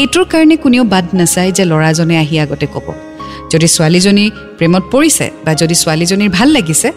এইটোৰ 0.00 0.24
কাৰণে 0.32 0.56
কোনেও 0.64 0.84
বাদ 0.94 1.06
নাচায় 1.18 1.50
যে 1.56 1.64
ল'ৰাজনে 1.70 2.14
আহি 2.22 2.36
আগতে 2.44 2.66
ক'ব। 2.74 2.86
যদি 3.52 3.66
ছোৱালীজনী 3.74 4.24
প্ৰেমত 4.58 4.84
পৰিছে 4.94 5.26
বা 5.44 5.52
যদি 5.62 5.74
ছোৱালীজনীৰ 5.82 6.30
ভাল 6.36 6.48
লাগিছে 6.56 6.88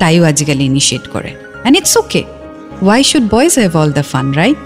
তাইও 0.00 0.22
আজিকালি 0.30 0.64
ইনিচিয়েট 0.70 1.04
কৰে। 1.14 1.30
And 1.66 1.76
it's 1.80 1.94
okay 2.02 2.22
why 2.88 3.02
should 3.10 3.24
boys 3.34 3.52
have 3.62 3.72
all 3.82 3.90
the 3.98 4.04
fun 4.12 4.26
right 4.40 4.58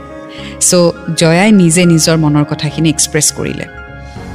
so' 0.69 0.73
জয়াই 1.20 1.50
নিজে 1.62 1.82
নিজৰ 1.93 2.17
মনৰ 2.25 2.44
কথাখিনি 2.52 2.88
এক্সপ্ৰেছ 2.94 3.26
কৰিলে। 3.38 3.67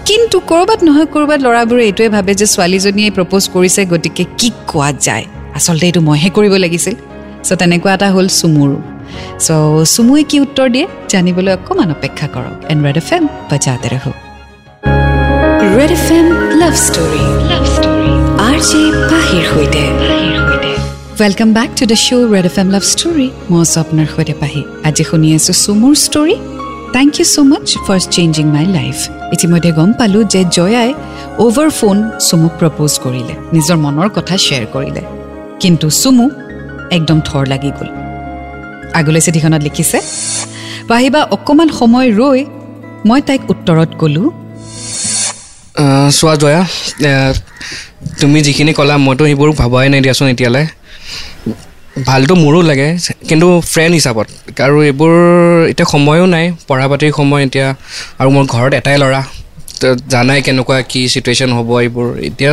কিন্তু 0.08 0.38
ক'ৰবাত 0.50 0.80
নহয় 0.88 1.08
ক'ৰবাত 1.14 1.40
ল'ৰাবোৰে 1.46 1.84
এইটোৱে 1.90 2.10
ভাবে 2.16 2.32
যে 2.40 2.46
ছোৱালীজনীয়ে 2.54 3.10
প্ৰপ'জ 3.18 3.44
কৰিছে 3.56 3.82
গতিকে 3.92 4.24
কি 4.40 4.50
কোৱা 4.72 4.90
যায়? 5.08 5.26
আচলতে 5.58 5.86
এইটো 5.90 6.02
মইহে 6.08 6.30
কৰিব 6.38 6.54
লাগিছিল। 6.64 6.96
চ' 7.48 7.58
তেনেকুৱা 7.62 7.92
এটা 7.98 8.08
হ'ল 8.16 8.28
চুমুৰো 8.40 8.78
চ' 9.46 9.86
চুমুৱে 9.94 10.24
কি 10.30 10.38
উত্তৰ 10.46 10.68
দিয়ে? 10.74 10.86
জানিবলৈ 11.12 11.52
অকণমান 11.58 11.90
অপেক্ষা 11.98 12.28
কৰক। 12.36 12.58
এণ্ড 12.72 12.82
ৰেড 12.86 12.98
এফ 13.02 13.10
এম 13.16 13.24
বাজাতে 13.50 13.88
ৰহো 13.94 14.12
Red 15.78 15.92
F 15.98 16.08
M 16.18 16.28
love 16.62 16.74
story 16.86 17.24
love 17.50 17.64
welcome 21.20 21.50
back 21.54 21.70
to 21.80 21.84
the 21.92 21.98
show' 22.06 22.24
Red 22.34 22.46
F 22.50 22.56
M 22.62 22.70
love 22.76 22.84
story 22.94 23.28
মই 23.50 23.60
আছোঁ 23.62 23.80
আপোনাৰ 23.84 24.08
সৈতে 24.14 24.34
পাহি 24.42 24.62
আজি 24.88 25.04
শুনি 25.10 25.28
আছোঁ 25.38 25.56
চুমুৰ 25.64 25.94
story 26.06 26.36
thank 26.96 27.12
you 27.20 27.26
so' 27.34 27.38
much 27.52 27.68
for 27.86 28.00
changing 28.16 28.46
my 28.56 28.66
life 28.78 28.98
ইতিমধ্যে 29.36 29.72
গম 29.78 29.90
পালোঁ 30.00 30.24
যে 30.34 30.42
জয়াই 30.58 30.90
অ'ভাৰ 31.46 31.70
ফোন 31.80 31.98
চুমুক 32.28 32.54
প্ৰপ'জ 32.60 32.92
কৰিলে 33.04 33.34
নিজৰ 33.56 33.78
মনৰ 33.86 34.10
কথা 34.18 34.36
শ্বেয়াৰ 34.46 34.66
কৰিলে 34.76 35.02
কিন্তু 35.62 35.86
চুমু 36.02 36.26
একদম 36.98 37.18
থৰ 37.28 37.44
লাগি 37.52 37.72
গ'ল 37.78 37.90
আগলৈ 39.00 39.22
চিঠিখনত 39.26 39.62
লিখিছে 39.68 39.98
পাহিবা 40.90 41.22
অকণমান 41.36 41.70
সময় 41.80 42.08
ৰৈ 42.20 42.40
মই 43.08 43.20
তাইক 43.28 43.42
উত্তৰত 43.54 43.90
ক'লোঁ 44.02 44.28
চোৱা 46.18 46.34
জয়া 46.42 46.62
তুমি 48.20 48.40
যিখিনি 48.48 48.72
ক'লা 48.78 48.96
মইতো 49.06 49.24
সেইবোৰ 49.28 49.50
ভবাই 49.62 49.86
নাই 49.92 50.02
দিয়াচোন 50.06 50.28
এতিয়ালৈ 50.34 50.66
ভালটো 52.10 52.34
মোৰো 52.44 52.60
লাগে 52.70 52.90
কিন্তু 53.30 53.48
ফ্ৰেণ্ড 53.72 53.94
হিচাপত। 53.98 54.28
আৰু 54.66 54.78
এইবোৰ 54.90 55.14
এতিয়া 55.72 55.88
সময়ো 55.94 56.26
নাই 56.36 56.46
পঢ়া 56.68 56.88
পাতিৰ 56.92 57.12
সময় 57.20 57.42
এতিয়া 57.48 57.68
আৰু 58.20 58.30
মোৰ 58.36 58.46
ঘৰত 58.54 58.72
এটাই 58.80 58.98
ল'ৰা 59.04 59.22
জানাই 60.14 60.40
কেনেকুৱা 60.46 60.78
কি 60.92 61.02
চিটুৱেশ্যন 61.14 61.50
হ'ব 61.58 61.70
এইবোৰ। 61.84 62.08
এতিয়া 62.28 62.52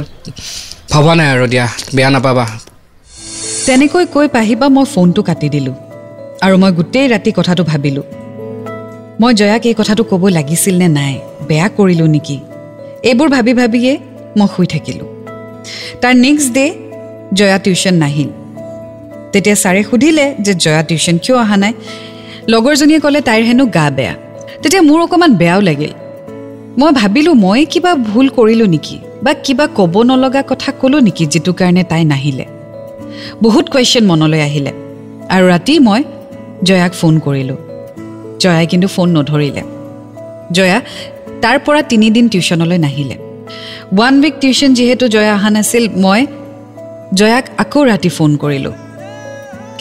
ভবা 0.93 1.13
নাই 1.19 1.29
আৰু 1.35 1.45
দিয়া 1.53 1.67
বেয়া 1.97 2.11
নাপাবা। 2.15 2.45
তেনেকৈ 3.67 4.05
কৈ 4.15 4.27
পাহিবা 4.37 4.67
মই 4.77 4.85
ফোনটো 4.95 5.21
কাটি 5.29 5.49
দিলোঁ 5.55 5.77
আৰু 6.45 6.55
মই 6.63 6.71
গোটেই 6.79 7.07
ৰাতি 7.13 7.31
কথাটো 7.39 7.63
ভাবিলোঁ। 7.71 8.07
মই 9.21 9.33
জয়াক 9.39 9.65
এই 9.71 9.75
কথাটো 9.81 10.03
ক'ব 10.11 10.23
লাগিছিল 10.39 10.75
নে 10.83 10.89
নাই 10.99 11.15
বেয়া 11.49 11.67
কৰিলোঁ 11.77 12.09
নেকি? 12.15 12.37
এইবোৰ 13.09 13.29
ভাবি 13.35 13.53
ভাবিয়ে 13.61 13.93
মই 14.39 14.49
শুই 14.55 14.67
থাকিলোঁ। 14.75 15.09
তাৰ 16.01 16.15
নেক্সট 16.25 16.49
ডে 16.57 16.65
জয়া 17.39 17.59
টিউশ্যন 17.65 17.97
নাহিল। 18.05 18.31
তেতিয়া 19.33 19.55
ছাৰে 19.55 19.83
সুধিলে 19.83 20.35
যে 20.41 20.55
জয়া 20.55 20.83
টিউশ্যন 20.83 21.19
কিয় 21.19 21.39
অহা 21.39 21.57
নাই? 21.57 21.73
লগৰজনীয়ে 22.49 23.01
ক'লে 23.01 23.21
তাইৰ 23.21 23.43
হেনো 23.43 23.67
গা 23.67 23.91
বেয়া। 23.91 24.15
তেতিয়া 24.63 24.83
মোৰ 24.83 25.01
অকণমান 25.01 25.35
বেয়াও 25.35 25.61
লাগিল। 25.61 25.93
মই 26.79 26.93
ভাবিলোঁ 26.93 27.35
মই 27.35 27.65
কিবা 27.65 27.95
ভুল 27.95 28.29
কৰিলোঁ 28.29 28.67
নেকি 28.67 28.99
বা 29.23 29.35
কিবা 29.35 29.69
ক'ব 29.77 30.03
নলগা 30.03 30.43
কথা 30.49 30.73
ক'লোঁ 30.81 31.01
নেকি 31.01 31.27
যিটো 31.27 31.53
কাৰণে 31.53 31.85
তাই 31.85 32.05
নাহিলে? 32.05 32.45
বহুত 33.43 33.69
কুৱেশ্যন 33.69 34.05
মনলৈ 34.07 34.41
আহিলে। 34.41 34.73
আৰু 35.29 35.49
ৰাতি 35.49 35.79
মই 35.79 36.05
জয়াক 36.63 36.93
ফোন 36.93 37.19
কৰিলোঁ। 37.19 37.57
জয়াই 38.41 38.67
কিন্তু 38.67 38.89
ফোন 38.89 39.19
নধৰিলে। 39.19 39.63
জয়া 40.53 40.81
তাৰ 41.43 41.59
পৰা 41.59 41.83
তিনিদিন 41.83 42.29
টিউশ্যনলৈ 42.29 42.79
নাহিলে। 42.79 43.17
ওৱান 43.93 44.21
উইক 44.21 44.35
টিউশ্যন 44.41 44.75
যিহেতু 44.75 45.09
জয়া 45.09 45.35
অহা 45.35 45.51
নাছিল 45.51 45.89
মই 45.97 46.27
জয়াক 47.15 47.45
আকৌ 47.59 47.85
ৰাতি 47.85 48.09
ফোন 48.09 48.37
কৰিলোঁ। 48.37 48.73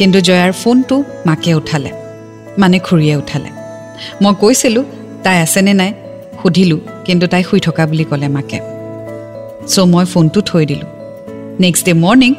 কিন্তু 0.01 0.19
জয়াৰ 0.21 0.51
ফোনটো 0.51 0.95
মাকে 1.25 1.51
উঠালে 1.53 1.91
মানে 2.57 2.77
খুৰীয়ে 2.79 3.15
উঠালে। 3.21 3.49
মই 4.21 4.33
কৈছিলোঁ 4.41 4.83
তাই 5.23 5.37
আছেনে 5.41 5.73
নাই? 5.73 5.91
সুধিলোঁ 6.41 6.79
কিন্তু 7.05 7.25
তাই 7.27 7.43
শুই 7.49 7.59
থকা 7.59 7.83
বুলি 7.87 8.03
ক'লে 8.03 8.27
মাকে। 8.27 8.59
চ' 9.71 9.79
মই 9.93 10.05
ফোনটো 10.05 10.39
থৈ 10.41 10.63
দিলোঁ। 10.65 10.89
নেক্সট 11.59 11.85
ডে 11.85 11.93
মৰ্ণিং 11.93 12.33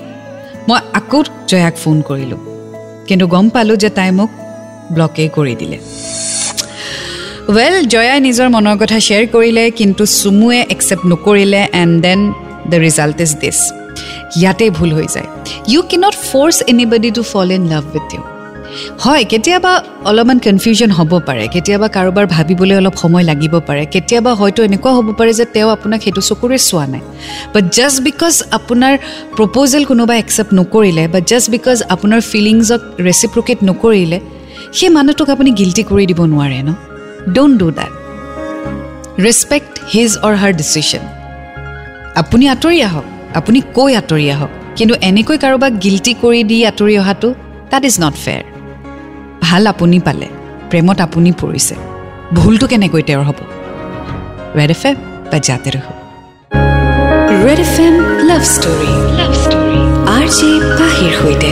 মই 0.69 0.78
আকৌ 0.99 1.19
জয়াক 1.50 1.75
ফোন 1.83 1.97
কৰিলোঁ। 2.09 2.40
কিন্তু 3.09 3.26
গম 3.26 3.47
পালোঁ 3.49 3.76
যে 3.76 3.90
তাই 3.90 4.11
মোক 4.11 4.31
ব্লকেই 4.95 5.28
কৰি 5.37 5.54
দিলে। 5.61 5.78
ৱেল 7.57 7.75
জয়াই 7.92 8.19
নিজৰ 8.26 8.49
মনৰ 8.54 8.76
কথা 8.83 8.99
শ্বেয়াৰ 9.07 9.26
কৰিলে 9.35 9.64
কিন্তু 9.71 10.02
চুমুৱে 10.19 10.59
একচেপ্ট 10.75 11.04
নকৰিলে 11.12 11.62
and 11.83 11.95
then 12.04 12.21
the 12.71 12.76
result 12.87 13.19
is 13.21 13.33
this 13.42 13.59
ইয়াতেই 14.41 14.71
ভুল 14.79 14.91
হৈ 14.97 15.07
যায়। 15.15 15.29
You 15.73 15.81
cannot 15.91 16.15
force 16.29 16.57
anybody 16.73 17.11
to 17.17 17.23
fall 17.33 17.49
in 17.57 17.62
love 17.73 17.85
with 17.95 18.11
you 18.15 18.23
হয় 19.05 19.25
কেতিয়াবা 19.33 19.73
অলপমান 20.11 20.39
কনফিউজন 20.47 20.91
হ'ব 20.99 21.12
পাৰে 21.29 21.45
কেতিয়াবা 21.55 21.87
কাৰোবাৰ 21.97 22.27
ভাবিবলৈ 22.35 22.75
অলপ 22.81 22.95
সময় 23.03 23.25
লাগিব 23.31 23.55
পাৰে 23.69 23.83
কেতিয়াবা 23.95 24.31
হয়তো 24.41 24.61
এনেকুৱা 24.69 24.91
হ'ব 24.97 25.09
পাৰে 25.19 25.33
যে 25.39 25.45
তেওঁ 25.55 25.69
আপোনাক 25.77 26.01
সেইটো 26.05 26.23
চকুৰে 26.31 26.59
চোৱা 26.69 26.85
নাই। 26.93 27.03
বাট 27.55 27.65
জাষ্ট 27.77 27.99
বিকজ 28.09 28.35
আপোনাৰ 28.59 28.95
প্ৰপ'জেল 29.37 29.83
কোনোবাই 29.91 30.17
একচেপ্ট 30.25 30.53
নকৰিলে 30.61 31.05
বা 31.12 31.19
জাষ্ট 31.31 31.49
বিকজ 31.57 31.77
আপোনাৰ 31.95 32.21
ফিলিংছক 32.31 32.81
ৰেচিপ্ৰকেট 33.07 33.59
নকৰিলে 33.69 34.19
সেই 34.79 34.91
মানুহটোক 34.97 35.29
আপুনি 35.35 35.51
গিল্টি 35.61 35.83
কৰি 35.91 36.05
দিব 36.11 36.21
নোৱাৰে 36.33 36.61
ন? 36.69 36.71
Don't 37.35 37.55
do 37.62 37.69
that 37.79 37.93
respect 39.27 39.73
his 39.93 40.11
or 40.27 40.35
her 40.41 40.53
decision 40.61 41.03
আপুনি 42.21 42.45
আঁতৰি 42.55 42.79
আহক। 42.89 43.07
আপুনি 43.39 43.59
কৈ 43.77 43.91
আঁতৰি 44.01 44.27
আহক। 44.35 44.51
কিন্তু 44.79 44.95
এনেকৈ 45.09 45.37
কাৰোবাক 45.45 45.73
গিল্টি 45.85 46.12
কৰি 46.23 46.41
দি 46.51 46.59
আঁতৰি 46.71 46.95
অহাটো 47.03 47.29
দেট 47.73 47.83
ইজ 47.89 47.95
নট 48.05 48.15
ফেয়াৰ 48.25 48.45
ভাল 49.47 49.62
আপুনি 49.73 49.99
পালে 50.07 50.29
প্ৰেমত 50.71 50.99
আপুনি 51.07 51.31
পৰিছে। 51.43 51.75
ভুলটো 52.37 52.67
কেনেকৈ 52.73 53.03
তেওঁৰ 53.09 53.25
হ'ব? 53.29 53.39
ৰেড 54.59 54.71
এফ 54.77 54.83
এম 54.89 54.97
বা 55.31 55.39
জাতে 55.47 55.69
ৰহ 55.75 55.87
Red 57.45 57.61
F 57.67 57.75
M 57.87 57.95
love 58.31 58.43
story 58.55 58.91
love 59.19 59.33
story 59.45 59.79
R 60.17 60.27
J 60.37 60.51
পাহিৰ 60.81 61.12
সৈতে। 61.21 61.51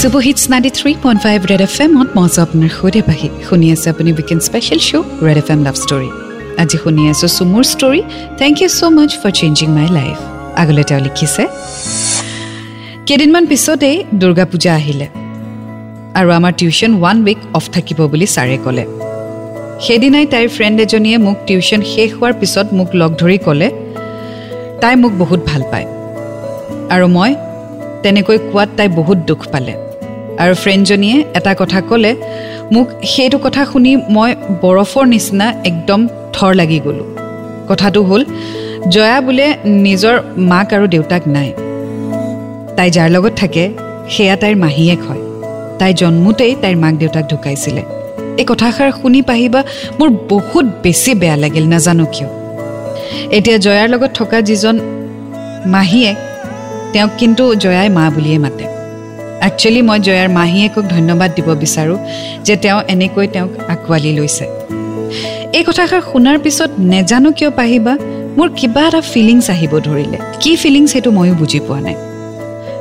Super 0.00 0.22
hits 0.26 0.42
ninety 0.52 0.70
three 0.78 0.92
point 1.04 1.20
five 1.24 1.38
Red 1.50 1.62
F 1.68 1.74
এমত 1.84 2.08
মই 2.16 2.24
আছোঁ 2.28 2.42
আপোনাৰ 2.46 2.70
সৈতে 2.78 3.00
পাহি। 3.08 3.28
শুনি 3.48 3.66
আছে 3.74 3.86
আপুনি 3.94 4.10
weekend 4.18 4.42
special 4.48 4.80
show' 4.88 5.06
Red 5.26 5.38
F 5.42 5.48
M 5.54 5.60
love 5.66 5.76
story 5.84 6.08
আজি 6.62 6.76
শুনি 6.82 7.02
আছোঁ 7.12 7.28
চুমুৰ 7.36 7.64
story 7.74 8.00
thank 8.40 8.54
you 8.62 8.68
so' 8.78 8.82
much 8.96 9.10
for 9.20 9.32
changing 9.40 9.68
my 9.78 9.88
life 9.98 10.18
আগলৈ 10.62 10.84
তেওঁ 10.88 11.00
লিখিছে। 11.06 11.42
কেইদিনমান 13.06 13.44
পিছতেই 13.50 13.96
দুৰ্গা 14.20 14.44
পূজা 14.50 14.72
আহিলে 14.80 15.06
আৰু 16.18 16.28
আমাৰ 16.38 16.52
টিউশ্যন 16.60 16.92
ওৱান 17.00 17.16
উইক 17.26 17.40
অফ 17.58 17.64
থাকিব 17.74 17.98
বুলি 18.12 18.26
ছাৰে 18.34 18.56
ক'লে। 18.64 18.84
সেইদিনাই 19.84 20.26
তাইৰ 20.32 20.48
ফ্ৰেণ্ড 20.56 20.76
এজনীয়ে 20.84 21.18
মোক 21.26 21.36
টিউশ্যন 21.48 21.80
শেষ 21.92 22.08
হোৱাৰ 22.18 22.34
পিছত 22.40 22.66
মোক 22.78 22.88
লগ 23.00 23.10
ধৰি 23.20 23.38
ক'লে 23.46 23.68
তাই 24.82 24.94
মোক 25.02 25.12
বহুত 25.22 25.40
ভাল 25.50 25.62
পায় 25.72 25.86
আৰু 26.94 27.06
মই 27.16 27.30
তেনেকৈ 28.02 28.38
কোৱাত 28.50 28.70
তাই 28.78 28.88
বহুত 28.98 29.18
দুখ 29.28 29.40
পালে। 29.52 29.74
আৰু 30.42 30.54
ফ্ৰেণ্ডজনীয়ে 30.62 31.18
এটা 31.38 31.52
কথা 31.60 31.78
ক'লে 31.90 32.12
মোক 32.74 32.86
সেইটো 33.12 33.38
কথা 33.44 33.62
শুনি 33.70 33.92
মই 34.16 34.30
বৰফৰ 34.62 35.04
নিচিনা 35.14 35.46
একদম 35.70 36.00
থৰ 36.34 36.52
লাগি 36.60 36.78
গ'লোঁ। 36.86 37.08
কথাটো 37.70 38.00
হ'ল 38.08 38.22
জয়া 38.94 39.18
বোলে 39.26 39.46
নিজৰ 39.84 40.16
মাক 40.50 40.68
আৰু 40.76 40.86
দেউতাক 40.94 41.22
নাই। 41.36 41.48
তাই 42.76 42.88
যাৰ 42.96 43.08
লগত 43.14 43.32
থাকে 43.40 43.64
সেয়া 44.14 44.36
তাইৰ 44.42 44.56
মাহীয়েক 44.64 45.00
হয়। 45.08 45.22
তাই 45.78 45.92
জন্মোতেই 46.00 46.52
তাইৰ 46.62 46.76
মাক 46.82 46.94
দেউতাক 47.02 47.24
ঢুকাইছিলে। 47.32 47.82
এই 48.40 48.46
কথাষাৰ 48.50 48.90
শুনি 49.00 49.20
পাহিবা 49.30 49.60
মোৰ 49.98 50.08
বহুত 50.32 50.66
বেছি 50.82 51.12
বেয়া 51.20 51.36
লাগিল 51.42 51.64
নাজানো 51.72 52.06
কিয়। 52.14 52.28
এতিয়া 53.36 53.58
জয়াৰ 53.64 53.88
লগত 53.92 54.10
থকা 54.18 54.38
যিজন 54.48 54.76
মাহীয়েক 55.74 56.18
তেওঁক 56.92 57.12
কিন্তু 57.20 57.42
জয়াই 57.62 57.88
মা 57.96 58.04
বুলিয়ে 58.14 58.38
মাতে। 58.44 58.64
একচুৱেলি 59.46 59.80
মই 59.88 59.98
জয়াৰ 60.06 60.28
মাহীয়েকক 60.38 60.84
ধন্যবাদ 60.94 61.30
দিব 61.36 61.48
বিচাৰোঁ 61.62 61.98
যে 62.46 62.54
তেওঁ 62.62 62.80
এনেকৈ 62.92 63.26
তেওঁক 63.34 63.52
আঁকোৱালি 63.72 64.10
লৈছে। 64.18 64.44
এই 65.58 65.64
কথাষাৰ 65.68 66.02
শুনাৰ 66.10 66.36
পিছত 66.44 66.70
নেজানো 66.92 67.30
কিয় 67.38 67.50
পাহিবা 67.60 67.94
মোৰ 68.38 68.48
কিবা 68.58 68.82
এটা 68.88 69.00
ফিলিংছ 69.12 69.46
আহিব 69.54 69.72
ধৰিলে। 69.86 70.18
কি 70.42 70.52
ফিলিংছ 70.62 70.88
সেইটো 70.92 71.10
ময়ো 71.18 71.34
বুজি 71.40 71.58
পোৱা 71.66 71.80
নাই। 71.86 71.96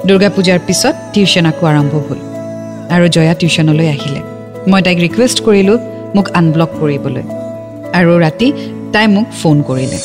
দুৰ্গা 0.07 0.29
পূজাৰ 0.35 0.59
পিছত 0.67 0.95
টিউশ্যন 1.13 1.45
আকৌ 1.51 1.63
আৰম্ভ 1.71 1.93
হ'ল 2.07 2.19
আৰু 2.95 3.05
জয়া 3.15 3.33
টিউশ্যনলৈ 3.39 3.87
আহিলে। 3.95 4.21
মই 4.71 4.81
তাইক 4.85 4.97
ৰিকুৱেষ্ট 5.05 5.37
কৰিলোঁ 5.47 5.77
মোক 6.15 6.27
আনব্লক 6.39 6.69
কৰিবলৈ 6.79 7.25
আৰু 7.97 8.11
ৰাতি 8.25 8.47
তাই 8.93 9.05
মোক 9.15 9.27
ফোন 9.39 9.57
কৰিলে। 9.69 9.99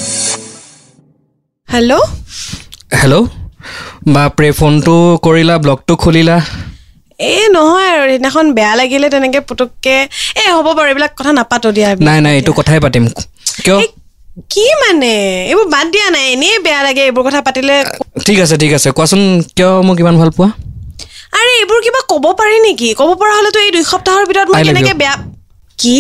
হেল্ল' 1.69 2.05
হেল্ল' 3.01 3.27
বাপৰে 4.15 4.51
ফোনটো 4.59 4.95
কৰিলা 5.27 5.55
ব্লগটো 5.65 5.93
খুলিলা। 6.03 6.37
এই 7.31 7.43
নহয় 7.57 7.89
আৰু 7.95 8.05
সেইদিনাখন 8.11 8.47
বেয়া 8.57 8.75
লাগিলে 8.81 9.07
তেনেকে 9.15 9.41
পুতুককে 9.49 9.97
এই 10.43 10.49
হ'ব 10.57 10.67
বাৰু 10.77 10.89
এইবিলাক 10.93 11.13
কথা 11.19 11.33
নাপাতো 11.39 11.69
দিয়া। 11.77 11.89
নাই 12.09 12.19
নাই 12.25 12.35
এইটো 12.39 12.53
কথাই 12.59 12.79
পাতিম। 12.85 13.05
কিয়? 13.65 13.79
কি 14.53 14.67
মানে? 14.83 15.13
এইবোৰ 15.51 15.67
বাদ 15.75 15.87
দিয়া 15.95 16.09
নাই 16.15 16.25
এনেই 16.35 16.59
বেয়া 16.67 16.81
লাগে 16.87 17.03
এইবোৰ 17.09 17.23
কথা 17.27 17.41
পাতিলে 17.47 17.77
ঠিক 18.27 18.39
আছে 18.45 18.55
ঠিক 18.63 18.73
আছে। 18.79 18.89
কোৱাচোন 18.99 19.23
কিয় 19.57 19.71
মোক 19.89 19.99
ইমান 20.03 20.17
ভাল 20.21 20.31
পোৱা? 20.37 20.49
আৰে 21.39 21.51
এইবোৰ 21.61 21.81
কিবা 21.85 22.01
ক'ব 22.13 22.25
পাৰি 22.41 22.57
নেকি? 22.67 22.89
ক'ব 23.01 23.11
পৰা 23.21 23.33
হ'লেতো 23.39 23.59
এই 23.67 23.71
দুই 23.77 23.85
সপ্তাহৰ 23.93 24.25
ভিতৰত 24.31 24.49
মই 24.55 24.63
কেনেকে. 24.69 24.95
বেয়া 25.03 25.15
কি? 25.79 25.97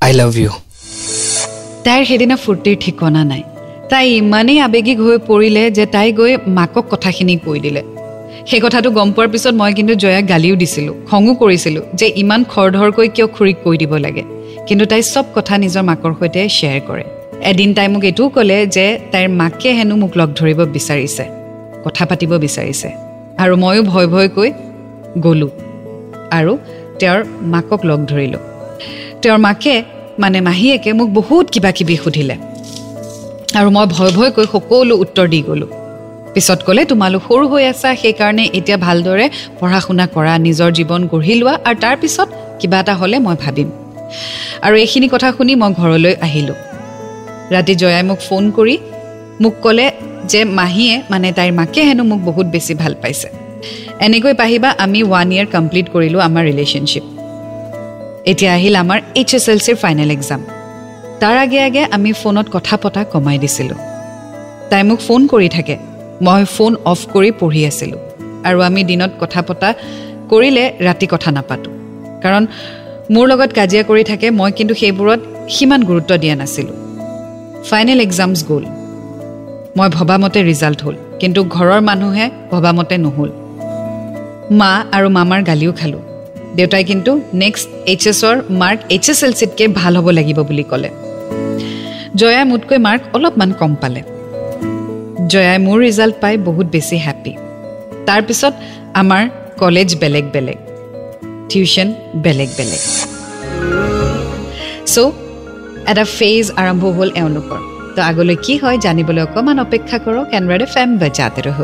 আই 0.00 0.12
লাভ 0.20 0.30
ইউ 0.42 0.52
তাইৰ 1.86 2.02
সেইদিনা 2.08 2.36
ফূৰ্তিৰ 2.44 2.76
ঠিকনা 2.84 3.22
নাই। 3.32 3.42
তাই 3.90 4.06
ইমানেই 4.22 4.58
আৱেগিক 4.66 4.98
হৈ 5.06 5.16
পৰিলে 5.30 5.62
যে 5.76 5.84
তাই 5.94 6.08
গৈ 6.18 6.32
মাকক 6.58 6.84
কথাখিনি 6.92 7.34
কৈ 7.44 7.58
দিলে। 7.66 7.82
সেই 8.48 8.60
কথাটো 8.64 8.88
গম 8.98 9.08
পোৱাৰ 9.16 9.28
পিছত 9.32 9.54
মই 9.60 9.72
কিন্তু 9.78 9.92
জয়াক 10.02 10.24
গালিও 10.32 10.54
দিছিলোঁ 10.62 10.94
খঙো 11.08 11.32
কৰিছিলোঁ 11.42 11.84
যে 11.98 12.06
ইমান 12.22 12.40
খৰধৰকৈ 12.52 13.08
কিয় 13.14 13.26
খুৰীক 13.34 13.56
কৈ 13.64 13.76
দিব 13.82 13.92
লাগে। 14.06 14.22
কিন্তু 14.68 14.84
তাই 14.90 15.02
চব 15.12 15.26
কথা 15.36 15.54
নিজৰ 15.64 15.82
মাকৰ 15.90 16.12
সৈতে 16.18 16.40
শ্বেয়াৰ 16.56 16.80
কৰে। 16.88 17.04
এদিন 17.50 17.70
তাই 17.74 17.88
মোক 17.92 18.04
এইটোও 18.04 18.28
ক'লে 18.34 18.58
যে 18.76 18.86
তাইৰ 19.12 19.28
মাকে 19.40 19.70
হেনো 19.78 19.94
মোক 20.02 20.12
লগ 20.20 20.28
ধৰিব 20.38 20.60
বিচাৰিছে 20.76 21.24
কথা 21.84 22.04
পাতিব 22.10 22.32
বিচাৰিছে। 22.44 22.88
আৰু 23.42 23.54
ময়ো 23.62 23.82
ভয় 23.92 24.06
ভয়কৈ 24.14 24.50
গ'লোঁ 25.24 25.52
আৰু 26.38 26.52
তেওঁৰ 27.00 27.20
মাকক 27.52 27.80
লগ 27.90 28.00
ধৰিলোঁ। 28.10 28.42
তেওঁৰ 29.22 29.38
মাকে 29.46 29.74
মানে 30.22 30.38
মাহীয়েকে 30.48 30.90
মোক 30.98 31.08
বহুত 31.18 31.46
কিবা 31.54 31.70
কিবি 31.76 31.96
সুধিলে। 32.02 32.36
আৰু 33.58 33.68
মই 33.76 33.86
ভয় 33.96 34.12
ভয়কৈ 34.18 34.44
সকলো 34.54 34.94
উত্তৰ 35.04 35.26
দি 35.32 35.40
গ'লোঁ। 35.48 35.70
পিছত 36.34 36.60
ক'লে 36.66 36.82
তোমালোক 36.92 37.22
সৰু 37.28 37.44
হৈ 37.52 37.64
আছা 37.72 37.90
সেইকাৰণে 38.02 38.44
এতিয়া 38.58 38.78
ভালদৰে 38.86 39.26
পঢ়া 39.58 39.80
শুনা 39.86 40.04
কৰা 40.14 40.32
নিজৰ 40.46 40.70
জীৱন 40.78 41.00
গঢ়ি 41.12 41.34
লোৱা 41.40 41.54
আৰু 41.68 41.76
তাৰপিছত 41.84 42.28
কিবা 42.60 42.78
এটা 42.82 42.94
হ'লে 43.00 43.16
মই 43.26 43.36
ভাবিম। 43.44 43.68
আৰু 44.66 44.74
এইখিনি 44.84 45.06
কথা 45.14 45.28
শুনি 45.36 45.52
মই 45.62 45.72
ঘৰলৈ 45.80 46.14
আহিলোঁ। 46.26 46.58
ৰাতি 47.54 47.74
জয়াই 47.80 48.04
মোক 48.10 48.20
ফোন 48.28 48.44
কৰি 48.56 48.76
মোক 49.42 49.54
ক'লে 49.64 49.86
যে 50.30 50.40
মাহীয়ে 50.58 50.94
মানে 51.10 51.28
তাইৰ 51.38 51.52
মাকে 51.58 51.80
হেনো 51.88 52.04
মোক 52.10 52.20
বহুত 52.28 52.46
বেছি 52.54 52.72
ভাল 52.82 52.92
পাইছে। 53.02 53.28
এনেকৈ 54.06 54.34
পাহিবা 54.40 54.68
আমি 54.84 54.98
ওৱান 55.02 55.28
ইয়েৰ 55.32 55.46
কমপ্লিট 55.54 55.86
কৰিলোঁ 55.94 56.20
আমাৰ 56.28 56.42
ৰিলেশ্যনশ্বিপ 56.50 57.04
এতিয়া 58.30 58.52
আহিল 58.58 58.74
আমাৰ 58.82 58.98
এইচ 59.20 59.30
এছ 59.38 59.46
এল 59.52 59.58
চিৰ 59.66 59.76
ফাইনেল 59.82 60.10
এক্সাম 60.16 60.40
তাৰ 61.20 61.36
আগে 61.44 61.58
আগে 61.68 61.82
আমি 61.96 62.10
ফোনত 62.12 62.46
কথা 62.52 62.74
পতা 62.82 63.02
কমাই 63.12 63.38
দিছিলোঁ। 63.38 63.78
তাই 64.70 64.82
মোক 64.88 65.00
ফোন 65.06 65.20
কৰি 65.32 65.48
থাকে। 65.48 65.76
মই 66.26 66.42
ফোন 66.56 66.72
অফ 66.84 67.00
কৰি 67.14 67.30
পঢ়ি 67.40 67.62
আছিলোঁ। 67.70 68.00
আৰু 68.48 68.58
আমি 68.68 68.80
দিনত 68.84 69.12
কথা 69.20 69.40
পতা 69.48 69.68
কৰিলে 70.30 70.64
ৰাতি 70.86 71.06
কথা 71.12 71.30
নাপাতোঁ। 71.36 71.72
কাৰণ 72.22 72.42
মোৰ 73.14 73.24
লগত 73.32 73.50
কাজিয়া 73.58 73.82
কৰি 73.82 74.02
থাকে 74.10 74.26
মই 74.30 74.50
কিন্তু 74.58 74.74
সেইবোৰত 74.74 75.20
সিমান 75.54 75.80
গুৰুত্ব 75.84 76.12
দিয়া 76.22 76.36
নাছিলোঁ। 76.36 76.85
ফাইনেল 77.70 78.00
এক্সামছ 78.06 78.38
গ'ল। 78.50 78.64
মই 79.78 79.88
ভবামতে 79.98 80.38
ৰিজাল্ট 80.50 80.78
হ'ল 80.84 80.96
কিন্তু 81.20 81.40
ঘৰৰ 81.56 81.80
মানুহে 81.90 82.26
ভবামতে 82.52 82.96
নহ'ল। 83.04 83.30
মা 84.60 84.72
আৰু 84.96 85.08
মামাৰ 85.16 85.40
গালিও 85.50 85.72
খালোঁ। 85.80 86.02
দেউতাই 86.56 86.84
কিন্তু 86.90 87.10
নেক্সট 87.42 87.66
এইচ 87.92 88.02
এছৰ 88.12 88.36
মাৰ্ক 88.60 88.78
এইচ 88.94 89.06
এছ 89.12 89.20
এল 89.26 89.32
চিতকৈ 89.40 89.66
ভাল 89.80 89.92
হ'ব 89.96 90.06
লাগিব 90.18 90.38
বুলি 90.48 90.64
ক'লে। 90.70 90.90
জয়াই 92.18 92.44
মোতকৈ 92.50 92.78
মাৰ্ক 92.86 93.02
অলপমান 93.16 93.50
কম 93.60 93.72
পালে। 93.82 94.00
জয়াই 95.32 95.58
মোৰ 95.66 95.78
ৰিজাল্ট 95.86 96.14
পাই 96.22 96.34
বহুত 96.48 96.66
বেছি 96.74 96.96
হেপ্পী 97.06 97.32
তাৰপিছত 98.08 98.54
আমাৰ 99.00 99.22
কলেজ 99.62 99.88
বেলেগ 100.02 100.24
বেলেগ। 100.34 100.58
টিউশ্যন 101.50 101.88
বেলেগ 102.24 102.50
বেলেগ। 102.58 102.82
চ' 104.94 104.98
এটা 105.90 106.04
ফেজ 106.18 106.44
আৰম্ভ 106.62 106.82
হ'ল 106.96 107.10
এওঁলোকৰ। 107.20 107.55
তো 107.96 108.00
আগলৈ 108.10 108.36
কি 108.46 108.54
হয় 108.62 108.78
জানিবলৈ 108.86 109.22
অকণমান 109.26 109.58
অপেক্ষা 109.66 109.96
কৰক 110.04 110.26
এণ্ড 110.36 110.46
ৰেড 110.52 110.62
এফ 110.66 110.74
এম 110.82 110.90
বজাতে 111.02 111.40
ৰহ। 111.46 111.58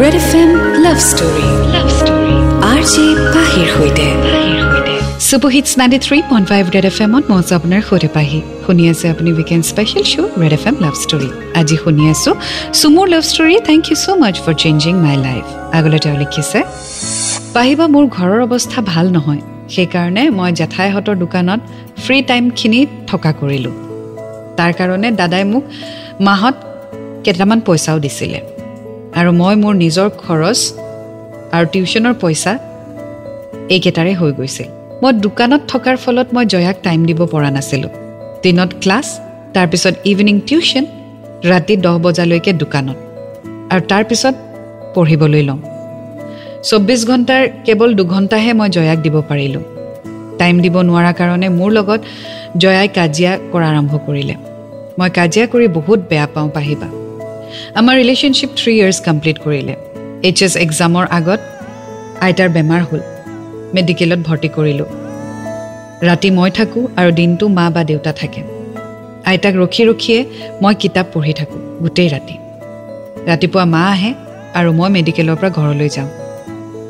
Red 0.00 0.14
F 0.20 0.30
M 0.40 0.50
love 0.84 0.98
story 1.10 1.46
love 1.74 1.88
story 1.98 2.36
R 2.72 2.80
J 2.92 3.06
পাহিৰ 3.34 3.68
সৈতে। 3.76 4.06
Superhits 5.28 5.70
ninety 5.80 5.98
three 6.06 6.18
point 6.30 6.46
five 6.52 6.64
Red 6.74 6.86
F 6.90 6.98
এমত 7.04 7.24
মই 7.30 7.38
আছোঁ 7.42 7.54
আপোনাৰ 7.60 7.80
সৈতে 7.88 8.08
পাহি। 8.16 8.40
শুনি 8.64 8.84
আছে 8.92 9.06
আপুনি 9.14 9.30
weekend 9.38 9.64
special 9.72 10.04
show' 10.12 10.30
Red 10.42 10.52
F 10.58 10.64
M 10.70 10.76
love 10.84 10.94
story 11.04 11.30
আজি 11.60 11.76
শুনি 11.82 12.04
আছোঁ 12.14 12.34
চুমুৰ 12.80 13.06
love 13.14 13.24
story 13.32 13.54
thank 13.68 13.82
you 13.90 13.96
so' 14.04 14.06
much 14.22 14.36
for 14.44 14.54
changing 14.64 14.94
my 15.04 15.16
life 15.26 15.44
আগলৈ 15.78 15.98
তেওঁ 16.04 16.16
লিখিছে 16.22 16.58
পাহিবা 17.54 17.84
মোৰ 17.94 18.04
ঘৰৰ 18.16 18.40
অৱস্থা 18.46 18.78
ভাল 18.92 19.06
নহয়। 19.16 19.42
সেইকাৰণে 19.74 20.22
মই 20.38 20.50
জেঠাইহঁতৰ 20.60 21.16
দোকানত 21.24 21.60
ফ্ৰী 22.02 22.16
টাইমখিনি 22.30 22.80
থকা 23.10 23.32
কৰিলোঁ। 23.40 23.74
তাৰ 24.62 24.72
কাৰণে 24.78 25.08
দাদাই 25.20 25.44
মোক 25.52 25.64
মাহত 26.26 26.56
কেইটামান 27.24 27.60
পইচাও 27.66 27.98
দিছিলে। 28.04 28.40
আৰু 29.18 29.30
মই 29.40 29.54
মোৰ 29.62 29.74
নিজৰ 29.84 30.08
খৰচ 30.22 30.60
আৰু 31.56 31.64
টিউশ্যনৰ 31.72 32.14
পইচা 32.22 32.52
এইকেইটাৰে 33.74 34.12
হৈ 34.20 34.30
গৈছিল। 34.38 34.68
মই 35.02 35.12
দোকানত 35.26 35.62
থকাৰ 35.72 35.96
ফলত 36.02 36.28
মই 36.34 36.44
জয়াক 36.52 36.76
টাইম 36.86 37.00
দিব 37.08 37.20
পৰা 37.32 37.50
নাছিলোঁ। 37.56 37.92
দিনত 38.42 38.70
ক্লাছ 38.82 39.06
তাৰপিছত 39.54 39.94
ইভিনিং 40.10 40.36
টিউশ্যন 40.48 40.84
ৰাতি 41.50 41.74
দহ 41.84 41.94
বজালৈকে 42.04 42.52
দোকানত। 42.62 42.98
আৰু 43.72 43.82
তাৰপিছত 43.92 44.34
পঢ়িবলৈ 44.94 45.42
লওঁ 45.48 45.60
চৌব্বিছ 46.68 47.00
ঘণ্টাৰ 47.10 47.42
কেৱল 47.66 47.90
দুঘণ্টাহে 47.98 48.52
মই 48.58 48.68
জয়াক 48.76 48.98
দিব 49.06 49.16
পাৰিলোঁ। 49.30 49.64
টাইম 50.40 50.54
দিব 50.64 50.76
নোৱাৰা 50.88 51.12
কাৰণে 51.20 51.48
মোৰ 51.58 51.70
লগত 51.78 52.00
জয়াই 52.62 52.88
কাজিয়া 52.96 53.32
কৰা 53.52 53.66
আৰম্ভ 53.72 53.92
কৰিলে। 54.06 54.34
মই 54.98 55.10
কাজিয়া 55.16 55.46
কৰি 55.46 55.66
বহুত 55.78 56.00
বেয়া 56.10 56.26
পাওঁ 56.34 56.48
পাহিবা। 56.56 56.88
আমাৰ 57.78 57.94
ৰিলেশ্যনশ্বিপ 58.00 58.50
থ্ৰী 58.58 58.72
ইয়াৰ্ছ 58.78 58.98
কমপ্লিট 59.08 59.36
কৰিলে। 59.44 59.74
এইচ 60.28 60.38
এছ 60.42 60.54
এক্সামৰ 60.56 61.04
আগত 61.18 61.40
আইতাৰ 62.26 62.48
বেমাৰ 62.48 62.82
হ'ল। 62.88 63.00
মেডিকেলত 63.74 64.20
ভৰ্তি 64.28 64.48
কৰিলোঁ। 64.56 64.88
ৰাতি 66.08 66.28
মই 66.30 66.50
থাকোঁ 66.58 66.82
আৰু 66.96 67.10
দিনটো 67.20 67.44
মা 67.48 67.66
বা 67.74 67.82
দেউতা 67.84 68.12
থাকে। 68.12 68.42
আইতাক 69.30 69.54
ৰখি 69.62 69.82
ৰখিয়ে 69.90 70.18
মই 70.62 70.74
কিতাপ 70.74 71.06
পঢ়ি 71.12 71.32
থাকোঁ 71.32 71.60
গোটেই 71.82 72.08
ৰাতি। 72.14 72.36
ৰাতিপুৱা 73.28 73.64
মা 73.74 73.82
আহে 73.94 74.10
আৰু 74.58 74.70
মই 74.72 74.88
মেডিকেলৰ 74.96 75.36
পৰা 75.40 75.50
ঘৰলৈ 75.58 75.88
যাওঁ। 75.96 76.10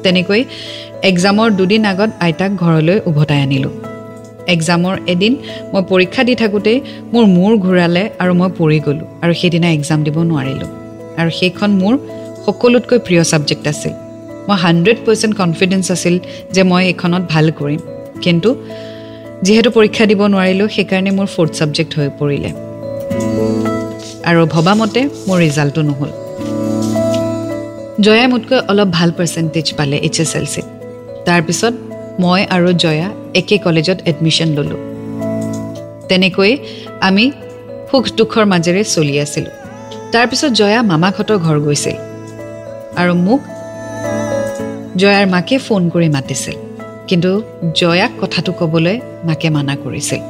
তেনেকৈ 0.03 0.45
এক্সামৰ 1.11 1.49
দুদিন 1.59 1.83
আগত 1.87 2.11
আইতাক 2.21 2.51
ঘৰলৈ 2.63 2.97
উভতাই 3.07 3.41
আনিলোঁ। 3.43 3.75
এক্সামৰ 4.55 4.95
এদিন 5.13 5.33
মই 5.73 5.83
পৰীক্ষা 5.93 6.23
দি 6.29 6.35
থাকোঁতেই 6.43 6.79
মোৰ 7.13 7.25
মূৰ 7.37 7.53
ঘূৰালে 7.65 8.03
আৰু 8.23 8.33
মই 8.41 8.51
পৰি 8.61 8.79
গ'লোঁ 8.87 9.07
আৰু 9.23 9.33
সেইদিনা 9.41 9.69
এক্সাম 9.77 9.99
দিব 10.07 10.17
নোৱাৰিলোঁ। 10.31 10.71
আৰু 11.21 11.31
সেইখন 11.41 11.71
মোৰ 11.83 11.95
সকলোতকৈ 12.47 12.99
প্ৰিয় 13.07 13.23
ছাবজেক্ট 13.31 13.65
আছিল। 13.73 13.93
মই 14.49 14.57
হাণ্ড্ৰেড 14.65 14.99
পাৰ্চেণ্ট 15.07 15.35
কনফিডেঞ্চ 15.41 15.87
আছিল 15.97 16.15
যে 16.55 16.63
মই 16.71 16.83
এইখনত 16.91 17.23
ভাল 17.33 17.47
কৰিম। 17.61 17.81
কিন্তু 18.25 18.51
যিহেতু 19.47 19.71
পৰীক্ষা 19.77 20.05
দিব 20.11 20.21
নোৱাৰিলোঁ 20.35 20.69
সেইকাৰণে 20.77 21.11
মোৰ 21.19 21.27
ফ'ৰ্থ 21.35 21.53
ছাবজেক্ট 21.59 21.93
হৈ 21.99 22.09
পৰিলে। 22.21 22.51
আৰু 24.29 24.41
ভবামতে 24.55 25.01
মোৰ 25.29 25.39
ৰিজাল্টটো 25.47 25.83
নহ'ল। 25.89 26.11
জয়াই 28.05 28.27
মোতকৈ 28.33 28.59
অলপ 28.71 28.89
ভাল 28.99 29.11
পাৰ্চেণ্টেজ 29.19 29.67
পালে 29.79 29.97
এইচ 30.07 30.17
এছ 30.25 30.33
এল 30.39 30.47
চিত 30.55 30.67
তাৰপিছত 31.27 31.75
মই 32.23 32.41
আৰু 32.57 32.69
জয়া 32.85 33.09
একে 33.35 33.57
কলেজত 33.59 33.99
এডমিশ্যন 34.07 34.49
ল'লোঁ। 34.57 34.81
তেনেকৈ 36.09 36.53
আমি 37.01 37.25
সুখ 37.91 38.05
দুখৰ 38.19 38.45
মাজেৰে 38.53 38.83
চলি 38.85 39.15
আছিলোঁ। 39.25 39.55
তাৰপিছত 40.13 40.53
জয়া 40.61 40.81
মামাকহঁতৰ 40.83 41.39
ঘৰ 41.45 41.57
গৈছিল 41.67 41.97
আৰু 43.01 43.13
মোক 43.27 43.41
জয়াৰ 45.01 45.27
মাকে 45.35 45.57
ফোন 45.59 45.83
কৰি 45.95 46.09
মাতিছিল। 46.09 46.57
কিন্তু 47.09 47.31
জয়াক 47.75 48.13
কথাটো 48.21 48.53
ক'বলৈ 48.53 48.97
মাকে 49.25 49.49
মানা 49.51 49.75
কৰিছিল। 49.85 50.23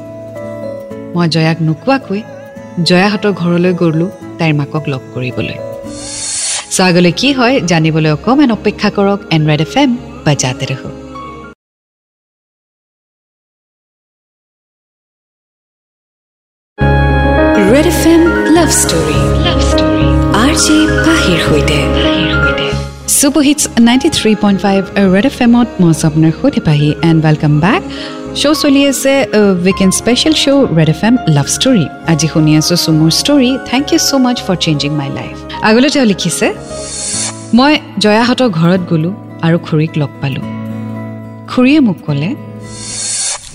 মই 1.15 1.27
জয়াক 1.29 1.57
নোকোৱাকৈ 1.67 2.21
জয়াহঁতৰ 2.89 3.33
ঘৰলৈ 3.41 3.73
গ'লোঁ 3.81 4.09
তাইৰ 4.39 4.53
মাকক 4.59 4.83
লগ 4.91 5.01
কৰিবলৈ। 5.13 5.57
চ' 6.75 6.81
আগলৈ 6.81 7.11
কি 7.19 7.29
হয় 7.37 7.55
জানিবলৈ 7.71 8.11
অকণমান 8.11 8.49
অপেক্ষা 8.51 8.89
কৰক 8.97 9.19
এণ্ড্ৰইড 9.35 9.61
এফ 9.65 9.73
এম 9.81 9.89
বা 10.25 10.33
জাতে 10.41 10.65
ৰহ 10.71 11.02
superhits 23.23 23.63
ninety 23.79 24.09
three 24.17 24.31
point 24.43 24.59
five 24.65 24.81
Red 25.13 25.25
F 25.29 25.37
এমত 25.45 25.67
মই 25.81 25.93
আপোনাৰ 26.07 26.31
সৈতে 26.39 26.61
পাহি 26.67 26.89
এণ্ড 27.09 27.19
ৱেলকাম 27.25 27.53
বেক 27.65 27.81
শ্ব' 28.39 28.57
চলি 28.63 28.81
আছে 28.91 29.13
weekend 29.63 29.93
special 29.99 30.33
show' 30.43 30.63
Red 30.77 30.89
F 30.95 31.01
M 31.07 31.15
love 31.35 31.47
story 31.55 31.85
আজি 32.11 32.27
শুনি 32.33 32.51
আছোঁ 32.59 32.77
চুমুৰ 32.83 33.11
story 33.19 33.51
thank 33.69 33.85
you 33.93 33.99
so' 34.07 34.11
much 34.25 34.37
for 34.45 34.55
changing 34.65 34.91
my 34.99 35.09
life 35.19 35.35
আগলৈ 35.67 35.89
তেওঁ 35.93 36.05
লিখিছে 36.11 36.47
মই 37.57 37.73
জয়াহঁতৰ 38.03 38.49
ঘৰত 38.59 38.81
গ'লোঁ 38.91 39.13
আৰু 39.45 39.57
খুৰীক 39.67 39.91
লগ 40.01 40.11
পালোঁ 40.21 40.45
খুৰীয়ে 41.51 41.79
মোক 41.87 41.97
ক'লে 42.05 42.29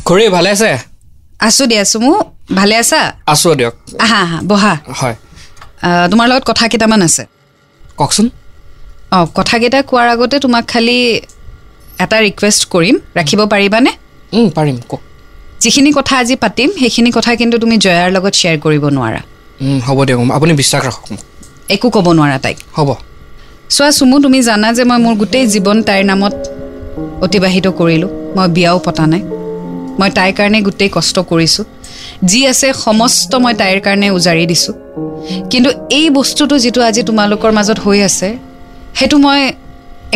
খুৰী 0.06 0.24
ভালে 0.36 0.48
আছে 0.54 0.70
আছোঁ 1.40 1.66
দিয়া 1.70 1.84
চুমু 1.92 2.12
ভালে 2.58 2.74
আছা 2.82 3.00
আছোঁ 3.32 3.52
দিয়ক 3.58 3.74
আহা 4.04 4.18
আহা 4.26 4.38
বহা 4.50 4.74
হয় 4.98 5.16
তোমাৰ 6.10 6.26
লগত 6.30 6.44
কথা 6.50 6.64
কেইটামান 6.70 7.00
আছে 7.08 7.22
কওকচোন 7.98 8.28
অঁ 9.12 9.26
কথাকেইটা 9.34 9.78
কোৱাৰ 9.90 10.08
আগতে 10.08 10.36
তোমাক 10.38 10.64
খালি 10.68 10.98
এটা 12.04 12.16
ৰিকুৱেষ্ট 12.26 12.62
কৰিম। 12.74 12.96
ৰাখিব 13.18 13.40
পাৰিবানে? 13.52 13.90
পাৰিম 14.56 14.76
কওক। 14.88 15.00
যিখিনি 15.60 15.90
কথা 15.92 16.14
আজি 16.18 16.34
পাতিম 16.36 16.68
সেইখিনি 16.80 17.10
কথা 17.10 17.30
কিন্তু 17.40 17.56
তুমি 17.58 17.76
জয়াৰ 17.84 18.08
লগত 18.16 18.34
শ্বেয়াৰ 18.40 18.58
কৰিব 18.64 18.84
নোৱাৰা। 18.96 19.20
হ'ব 19.86 19.98
দিয়ক 20.04 20.20
আপুনি 20.32 20.52
বিশ্বাস 20.60 20.80
ৰাখক 20.86 21.04
মোক। 21.12 21.20
একো 21.70 21.88
ক'ব 21.90 22.06
নোৱাৰা 22.18 22.38
তাইক। 22.44 22.58
হ'ব। 22.76 22.90
চোৱা 23.70 23.90
চুমু 23.90 24.16
তুমি 24.22 24.38
জানা 24.42 24.68
যে 24.72 24.82
মই 24.84 24.98
মোৰ 25.04 25.14
গোটেই 25.16 25.44
জীৱন 25.46 25.76
তাইৰ 25.88 26.04
নামত 26.10 26.34
অতিবাহিত 27.24 27.66
কৰিলোঁ। 27.80 28.10
মই 28.36 28.48
বিয়াও 28.56 28.78
পতা 28.86 29.04
নাই। 29.12 29.22
মই 30.00 30.10
তাইৰ 30.18 30.32
কাৰণে 30.38 30.58
গোটেই 30.62 30.90
কষ্ট 30.96 31.16
কৰিছোঁ। 31.30 31.64
যি 32.24 32.40
আছে 32.46 32.66
সমস্ত 32.86 33.32
মই 33.44 33.54
তাইৰ 33.60 33.78
কাৰণে 33.86 34.06
উজাৰি 34.10 34.44
দিছোঁ। 34.46 34.74
কিন্তু 35.50 35.70
এই 35.90 36.06
বস্তুটো 36.10 36.54
যিটো 36.58 36.80
আজি 36.88 37.02
তোমালোকৰ 37.02 37.50
মাজত 37.52 37.78
হৈ 37.78 37.98
আছে 38.08 38.28
সেইটো 38.96 39.16
মই 39.24 39.40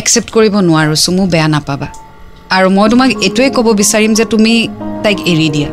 একচেপ্ট 0.01 0.29
কৰিব 0.37 0.55
নোৱাৰোঁ 0.69 0.97
চুমু 1.05 1.23
বেয়া 1.33 1.49
নাপাবা। 1.55 1.89
আৰু 2.57 2.69
মই 2.77 2.87
তোমাক 2.93 3.11
এইটোৱে 3.27 3.49
ক'ব 3.57 3.67
বিচাৰিম 3.81 4.13
যে 4.19 4.25
তুমি 4.25 4.53
তাইক 5.05 5.19
এৰি 5.33 5.49
দিয়া। 5.57 5.71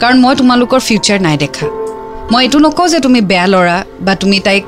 কাৰণ 0.00 0.16
মই 0.24 0.34
তোমালোকৰ 0.40 0.80
ফিউচাৰ 0.88 1.18
নাই 1.26 1.36
দেখা। 1.44 1.66
মই 2.32 2.42
এইটো 2.44 2.58
নকওঁ 2.64 2.88
যে 2.92 2.98
তুমি 3.00 3.20
বেয়া 3.30 3.46
ল'ৰা 3.52 3.78
বা 4.06 4.12
তুমি 4.14 4.38
তাইক 4.46 4.64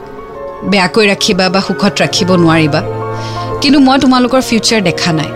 বেয়াকৈ 0.71 1.05
ৰাখিবা 1.13 1.47
বা 1.55 1.61
সুখত 1.67 1.93
ৰাখিব 2.03 2.31
নোৱাৰিবা। 2.43 2.81
কিন্তু 3.61 3.79
মই 3.87 3.97
তোমালোকৰ 4.05 4.41
ফিউচাৰ 4.49 4.81
দেখা 4.89 5.13
নাই। 5.19 5.31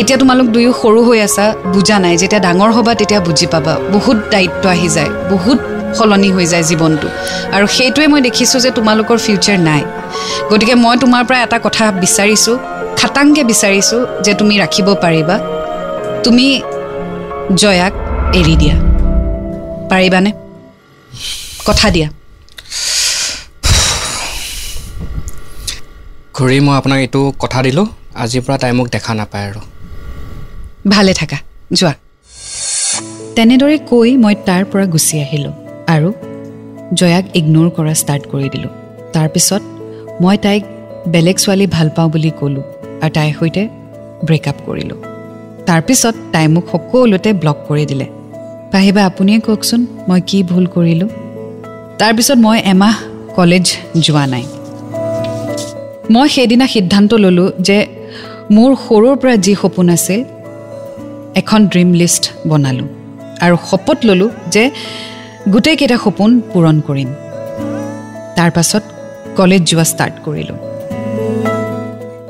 এতিয়া 0.00 0.18
তোমালোক 0.18 0.46
দুয়ো 0.54 0.72
সৰু 0.80 1.00
হৈ 1.08 1.18
আছা 1.26 1.44
বুজা 1.74 1.96
নাই। 2.04 2.14
যেতিয়া 2.22 2.40
ডাঙৰ 2.46 2.70
হ'বা 2.76 2.92
তেতিয়া 3.00 3.20
বুজি 3.20 3.46
পাবা। 3.46 3.72
বহুত 3.94 4.18
দায়িত্ব 4.32 4.64
আহি 4.68 4.88
যায়। 4.88 5.10
বহুত 5.32 5.58
সলনি 5.94 6.32
হৈ 6.32 6.46
যায় 6.46 6.62
জীৱনটো। 6.62 7.08
আৰু 7.52 7.66
সেইটোৱে 7.66 8.06
মই 8.06 8.20
দেখিছোঁ 8.20 8.60
যে 8.60 8.70
তোমালোকৰ 8.70 9.18
ফিউচাৰ 9.18 9.58
নাই। 9.58 9.82
গতিকে 10.50 10.74
মই 10.74 10.96
তোমাৰ 10.96 11.24
পৰা 11.24 11.42
এটা 11.42 11.58
কথা 11.58 11.84
বিচাৰিছোঁ 11.92 12.58
খাটাংকৈ 12.96 13.44
বিচাৰিছোঁ 13.44 14.06
যে 14.24 14.34
তুমি 14.34 14.58
ৰাখিব 14.58 14.94
পাৰিবা। 14.94 15.38
তুমি 16.24 16.62
জয়াক 17.54 17.92
এৰি 18.34 18.56
দিয়া। 18.56 18.76
পাৰিবানে? 19.90 20.32
কথা 21.66 21.90
দিয়া। 21.90 22.08
খুৰী 26.34 26.60
মই 26.60 26.76
আপোনাক 26.76 26.98
এইটো 26.98 27.32
কথা 27.38 27.62
দিলোঁ 27.62 27.86
আজিৰ 28.14 28.42
পৰা 28.42 28.56
তাই 28.58 28.72
মোক 28.72 28.88
দেখা 28.88 29.14
নাপায় 29.14 29.46
আৰু। 29.50 29.60
ভালে 30.88 31.12
থাকা 31.14 31.38
যোৱা। 31.72 31.94
তেনেদৰে 33.36 33.78
কৈ 33.78 34.16
মই 34.16 34.34
তাৰ 34.46 34.64
পৰা 34.64 34.86
গুচি 34.86 35.20
আহিলোঁ। 35.20 35.67
আৰু 35.94 36.08
জয়াক 36.98 37.24
ইগন'ৰ 37.38 37.68
কৰা 37.76 37.94
ষ্টাৰ্ট 38.00 38.24
কৰি 38.32 38.48
দিলোঁ। 38.54 38.72
তাৰপিছত 39.14 39.62
মই 40.22 40.36
তাইক 40.44 40.62
বেলেগ 41.12 41.36
ছোৱালী 41.42 41.66
ভাল 41.76 41.88
পাওঁ 41.96 42.08
বুলি 42.14 42.30
ক'লোঁ 42.40 42.64
আৰু 43.02 43.12
তাইৰ 43.16 43.32
সৈতে 43.38 43.62
ব্ৰেকআপ 44.26 44.58
কৰিলোঁ। 44.66 44.98
তাৰপিছত 45.68 46.14
তাই 46.32 46.46
মোক 46.54 46.64
সকলোতে 46.72 47.30
ব্লক 47.32 47.58
কৰি 47.68 47.84
দিলে। 47.90 48.06
পাহিবা 48.72 49.02
আপুনিয়ে 49.04 49.38
কওকচোন 49.46 49.80
মই 50.08 50.20
কি 50.28 50.38
ভুল 50.50 50.64
কৰিলোঁ? 50.74 51.08
তাৰপিছত 52.00 52.38
মই 52.46 52.58
এমাহ 52.72 52.94
কলেজ 53.36 53.66
যোৱা 54.06 54.24
নাই। 54.32 54.44
মই 56.14 56.28
সেইদিনা 56.28 56.66
সিদ্ধান্ত 56.74 57.10
ল'লোঁ 57.24 57.48
যে 57.68 57.78
মোৰ 58.54 58.70
সৰুৰ 58.86 59.16
পৰা 59.20 59.34
যি 59.44 59.52
সপোন 59.62 59.88
আছিল 59.96 60.20
এখন 61.40 61.60
ড্ৰিম 61.72 61.88
লিষ্ট 62.00 62.24
বনালোঁ। 62.48 62.88
আৰু 63.44 63.56
শপত 63.70 63.98
ল'লোঁ 64.08 64.30
যে 64.54 64.64
গোটেইকেইটা 65.54 65.96
সপোন 66.04 66.30
পূৰণ 66.52 66.76
কৰিম। 66.88 67.10
তাৰ 68.36 68.50
পাছত 68.56 68.82
কলেজ 69.38 69.62
যোৱা 69.70 69.84
ষ্টাৰ্ট 69.92 70.16
কৰিলোঁ। 70.24 70.58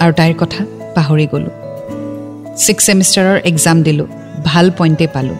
আৰু 0.02 0.12
তাইৰ 0.18 0.34
কথা 0.42 0.60
পাহৰি 0.96 1.26
গ'লোঁ। 1.32 1.54
ছিক্স 2.64 2.82
ছেমিষ্টাৰৰ 2.86 3.38
এক্সাম 3.50 3.76
দিলোঁ 3.86 4.06
ভাল 4.48 4.66
পইণ্টেই 4.78 5.10
পালোঁ। 5.14 5.38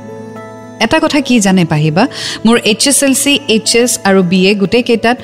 এটা 0.85 0.99
কথা 1.05 1.19
কি 1.27 1.35
জানে 1.47 1.65
পাহিবা 1.73 2.05
মোৰ 2.47 2.57
H 2.71 2.83
S 2.91 2.99
L 3.07 3.15
C 3.23 3.33
H 3.55 3.71
S 3.83 3.91
আৰু 4.09 4.21
বি 4.31 4.41
এ 4.51 4.53
গোটেইকেইটাত 4.63 5.17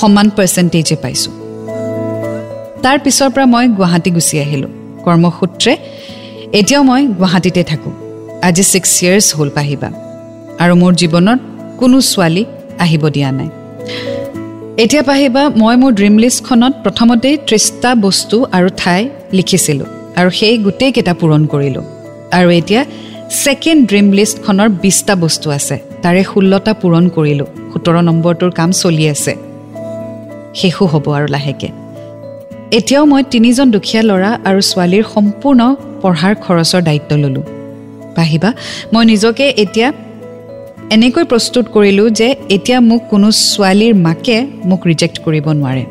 সমান 0.00 0.26
পাৰ্চেণ্টেজে 0.36 0.96
পাইছোঁ। 1.02 1.32
তাৰ 2.84 2.96
পিছৰ 3.04 3.28
পৰা 3.34 3.46
মই 3.54 3.66
গুৱাহাটী 3.78 4.10
গুচি 4.16 4.36
আহিলোঁ। 4.44 4.70
কৰ্মসূত্ৰে 5.04 5.72
এতিয়াও 6.58 6.82
মই 6.90 7.02
গুৱাহাটীতে 7.18 7.62
থাকোঁ। 7.70 7.92
আজি 8.48 8.64
ছিক্স 8.72 8.90
ইয়েৰ্ছ 9.02 9.28
হ'ল 9.38 9.50
পাহিবা। 9.58 9.88
আৰু 10.62 10.74
মোৰ 10.82 10.94
জীৱনত 11.02 11.40
কোনো 11.80 11.96
ছোৱালী 12.10 12.42
আহিব 12.84 13.02
দিয়া 13.14 13.30
নাই। 13.38 13.48
এতিয়া 14.82 15.02
পাহিবা 15.10 15.42
মই 15.60 15.74
মোৰ 15.80 15.92
ড্ৰিম 15.98 16.14
লিষ্টখনত 16.22 16.74
প্ৰথমতেই 16.84 17.36
ত্ৰিছটা 17.48 17.90
বস্তু 18.06 18.36
আৰু 18.56 18.68
ঠাই 18.80 19.00
লিখিছিলোঁ 19.36 19.88
আৰু 20.18 20.28
সেই 20.38 20.54
গোটেইকেইটা 20.66 21.12
পূৰণ 21.20 21.42
কৰিলোঁ। 21.52 21.84
আৰু 22.38 22.48
এতিয়া 22.60 22.82
ছেকেণ্ড 23.42 23.80
ড্ৰিম 23.90 24.06
লিষ্টখনৰ 24.18 24.68
বিছটা 24.82 25.14
বস্তু 25.24 25.46
আছে 25.58 25.76
তাৰে 26.02 26.22
ষোল্লটা 26.30 26.72
পূৰণ 26.82 27.04
কৰিলোঁ 27.16 27.48
সোতৰ 27.72 27.96
নম্বৰটোৰ 28.08 28.50
কাম 28.58 28.70
চলি 28.82 29.04
আছে। 29.14 29.32
শেষো 30.60 30.84
হ'ব 30.92 31.06
আৰু 31.18 31.26
লাহেকৈ। 31.34 31.70
এতিয়াও 32.78 33.04
মই 33.12 33.22
তিনিজন 33.32 33.66
দুখীয়া 33.74 34.02
ল'ৰা 34.10 34.30
আৰু 34.48 34.60
ছোৱালীৰ 34.70 35.04
সম্পূৰ্ণ 35.14 35.60
পঢ়াৰ 36.02 36.34
খৰচৰ 36.44 36.80
দায়িত্ব 36.88 37.10
ল'লোঁ। 37.22 37.44
পাহিবা 38.16 38.50
মই 38.92 39.04
নিজকে 39.12 39.46
এতিয়া 39.64 39.88
এনেকৈ 40.94 41.24
প্ৰস্তুত 41.30 41.64
কৰিলোঁ 41.74 42.06
যে 42.18 42.26
এতিয়া 42.56 42.78
মোক 42.80 43.02
কোনো 43.10 43.28
ছোৱালীৰ 43.30 43.94
মাকে 44.04 44.36
মোক 44.68 44.80
ৰিজেক্ট 44.90 45.16
কৰিব 45.24 45.46
নোৱাৰে। 45.58 45.84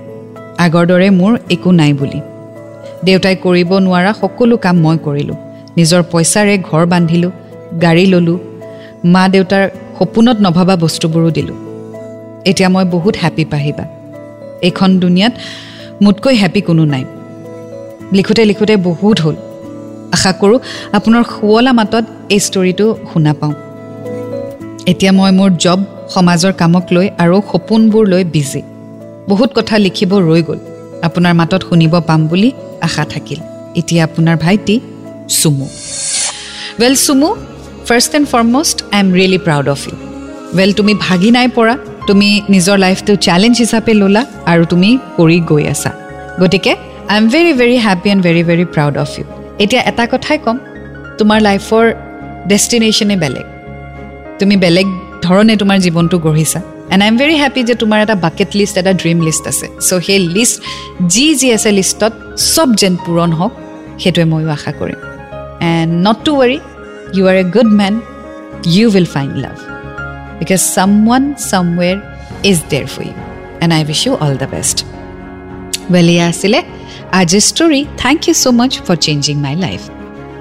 আগৰ 0.65 0.85
দৰে 0.91 1.09
মোৰ 1.19 1.33
একো 1.55 1.71
নাই 1.71 1.91
বুলি। 1.99 2.19
দেউতাই 3.07 3.35
কৰিব 3.45 3.71
নোৱাৰা 3.85 4.11
সকলো 4.21 4.55
কাম 4.57 4.75
মই 4.85 4.97
কৰিলোঁ। 5.05 5.37
নিজৰ 5.77 6.01
পইচাৰে 6.11 6.55
ঘৰ 6.69 6.83
বান্ধিলোঁ 6.85 7.31
গাড়ী 7.81 8.05
ল'লোঁ 8.13 8.37
মা 9.13 9.23
দেউতাৰ 9.33 9.63
সপোনত 9.97 10.37
নভবা 10.45 10.75
বস্তুবোৰো 10.83 11.29
দিলোঁ। 11.37 11.57
এতিয়া 12.49 12.69
মই 12.69 12.85
বহুত 12.95 13.15
হেপী 13.23 13.45
পাহিবা। 13.53 13.85
এইখন 14.67 14.89
দুনিয়াত 14.99 15.33
মোতকৈ 16.01 16.35
হেপী 16.41 16.61
কোনো 16.61 16.83
নাই। 16.85 17.03
লিখোঁতে 18.17 18.43
লিখোঁতে 18.45 18.75
বহুত 18.87 19.17
হ'ল। 19.21 19.35
আশা 20.15 20.31
কৰোঁ 20.41 20.59
আপোনাৰ 20.97 21.23
শুৱলা 21.33 21.71
মাতত 21.79 22.05
এই 22.33 22.39
ষ্টৰিটো 22.47 22.85
শুনা 23.13 23.33
পাওঁ। 23.39 23.66
এতিয়া 24.91 25.11
মই 25.19 25.31
মোৰ 25.37 25.51
জব 25.63 25.79
সমাজৰ 26.13 26.53
কামক 26.59 26.85
লৈ 26.95 27.07
আৰু 27.23 27.37
সপোনবোৰ 27.51 28.03
লৈ 28.13 28.23
বিজি 28.35 28.61
বহুত 29.29 29.49
কথা 29.57 29.75
লিখিব 29.85 30.11
ৰৈ 30.29 30.41
গ'ল। 30.47 30.59
আপোনাৰ 31.07 31.33
মাতত 31.39 31.61
শুনিব 31.69 31.93
পাম 32.09 32.21
বুলি 32.29 32.49
আশা 32.87 33.03
থাকিল। 33.13 33.39
এতিয়া 33.79 34.01
আপোনাৰ 34.07 34.35
ভাইটি 34.43 34.75
Chumu. 35.39 35.67
Well 36.81 36.95
Chumu 37.05 37.29
first 37.87 38.11
and 38.17 38.27
foremost 38.33 38.77
I 38.93 38.99
am 39.03 39.09
really 39.17 39.39
proud 39.45 39.67
of 39.73 39.79
you 39.87 39.95
well 40.57 40.71
তুমি 40.79 40.93
ভাগি 41.07 41.29
নাই 41.37 41.47
পৰা। 41.57 41.75
তুমি 42.07 42.29
নিজৰ 42.53 42.77
লাইফটো 42.85 43.13
চেলেঞ্জ 43.27 43.55
হিচাপে 43.63 43.93
ল'লা 44.01 44.23
আৰু 44.51 44.63
তুমি 44.71 44.89
কৰি 45.17 45.37
গৈ 45.51 45.63
আছা। 45.73 45.91
গতিকে 46.41 46.71
I 47.11 47.17
am 47.21 47.25
very 47.33 47.51
very 47.59 47.77
happy 47.85 48.07
and 48.13 48.21
very 48.27 48.41
very 48.49 48.65
proud 48.73 48.95
of 49.03 49.09
you 49.17 49.25
এতিয়া 49.63 49.81
এটা 49.89 50.03
কথাই 50.13 50.37
ক'ম। 50.45 50.57
তোমাৰ 51.17 51.39
লাইফৰ 51.47 51.85
ডেষ্টিনেশ্যনে 52.51 53.17
বেলেগ। 53.25 53.56
তুমি 54.39 54.55
বেলেগ 54.63 54.87
ধৰণে 55.25 55.53
তোমাৰ 55.61 55.77
জীৱনটো 55.85 56.17
গঢ়িছা। 56.25 56.59
And 56.93 57.01
I 57.03 57.09
am 57.11 57.15
very 57.21 57.35
happy 57.43 57.61
যে 57.69 57.75
তোমাৰ 57.81 57.99
এটা 58.05 58.15
বাকেট 58.25 58.49
লিষ্ট 58.59 58.75
এটা 58.81 58.93
ড্ৰিম 59.01 59.17
লিষ্ট 59.27 59.43
আছে। 59.51 59.67
চ' 59.87 59.99
সেই 60.07 60.19
লিষ্ট 60.35 60.57
যি 61.13 61.27
যি 61.39 61.47
আছে 61.57 61.69
লিষ্টত 61.79 62.13
চব 62.53 62.69
যেন 62.81 62.93
পূৰণ 63.05 63.29
হওক 63.39 63.53
সেইটোৱে 64.01 64.25
ময়ো 64.31 64.49
আশা 64.57 64.71
কৰিম। 64.79 64.99
And 65.71 65.91
not 66.07 66.17
to 66.25 66.31
worry 66.41 66.57
you 67.15 67.23
are 67.31 67.35
a 67.43 67.45
good 67.55 67.69
man 67.81 67.93
you 68.75 68.85
will 68.93 69.09
find 69.15 69.33
love 69.43 69.57
because 70.39 70.61
someone 71.07 71.23
somewhere 71.49 71.95
is 72.51 72.57
there 72.71 72.85
for 72.93 73.03
you 73.09 73.15
and 73.63 73.71
I 73.77 73.81
wish 73.89 73.99
you 74.07 74.13
all 74.23 74.33
the 74.41 74.47
best 74.55 74.77
well 75.93 76.07
এয়া 76.15 76.25
আছিলে 76.31 76.59
আজিৰ 77.19 77.43
story 77.51 77.81
thank 78.03 78.19
you 78.27 78.33
so' 78.41 78.45
much 78.59 78.71
for 78.85 78.97
changing 79.05 79.35
my 79.45 79.55
life 79.65 79.81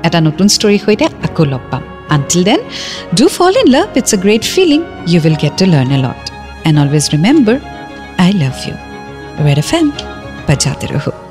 এটা 0.07 0.19
নতুন 0.27 0.47
ষ্টৰীৰ 0.57 0.81
সৈতে 0.85 1.07
আকৌ 1.27 1.45
লগ 1.55 1.65
পাম 1.71 1.85
Until 2.11 2.45
then, 2.45 2.61
do 3.14 3.29
fall 3.29 3.55
in 3.57 3.73
love. 3.73 3.97
It's 3.97 4.12
a 4.12 4.16
great 4.16 4.45
feeling. 4.45 4.85
You 5.07 5.21
will 5.21 5.37
get 5.37 5.59
to 5.59 5.66
learn 5.66 5.92
a 5.92 5.99
lot. 5.99 6.31
And 6.64 6.79
always 6.79 7.12
remember, 7.12 7.61
I 8.19 8.31
love 8.33 8.64
you. 8.64 8.75
Red 9.45 9.59
FM, 9.59 9.92
bajate 10.47 10.88
raho. 10.88 11.26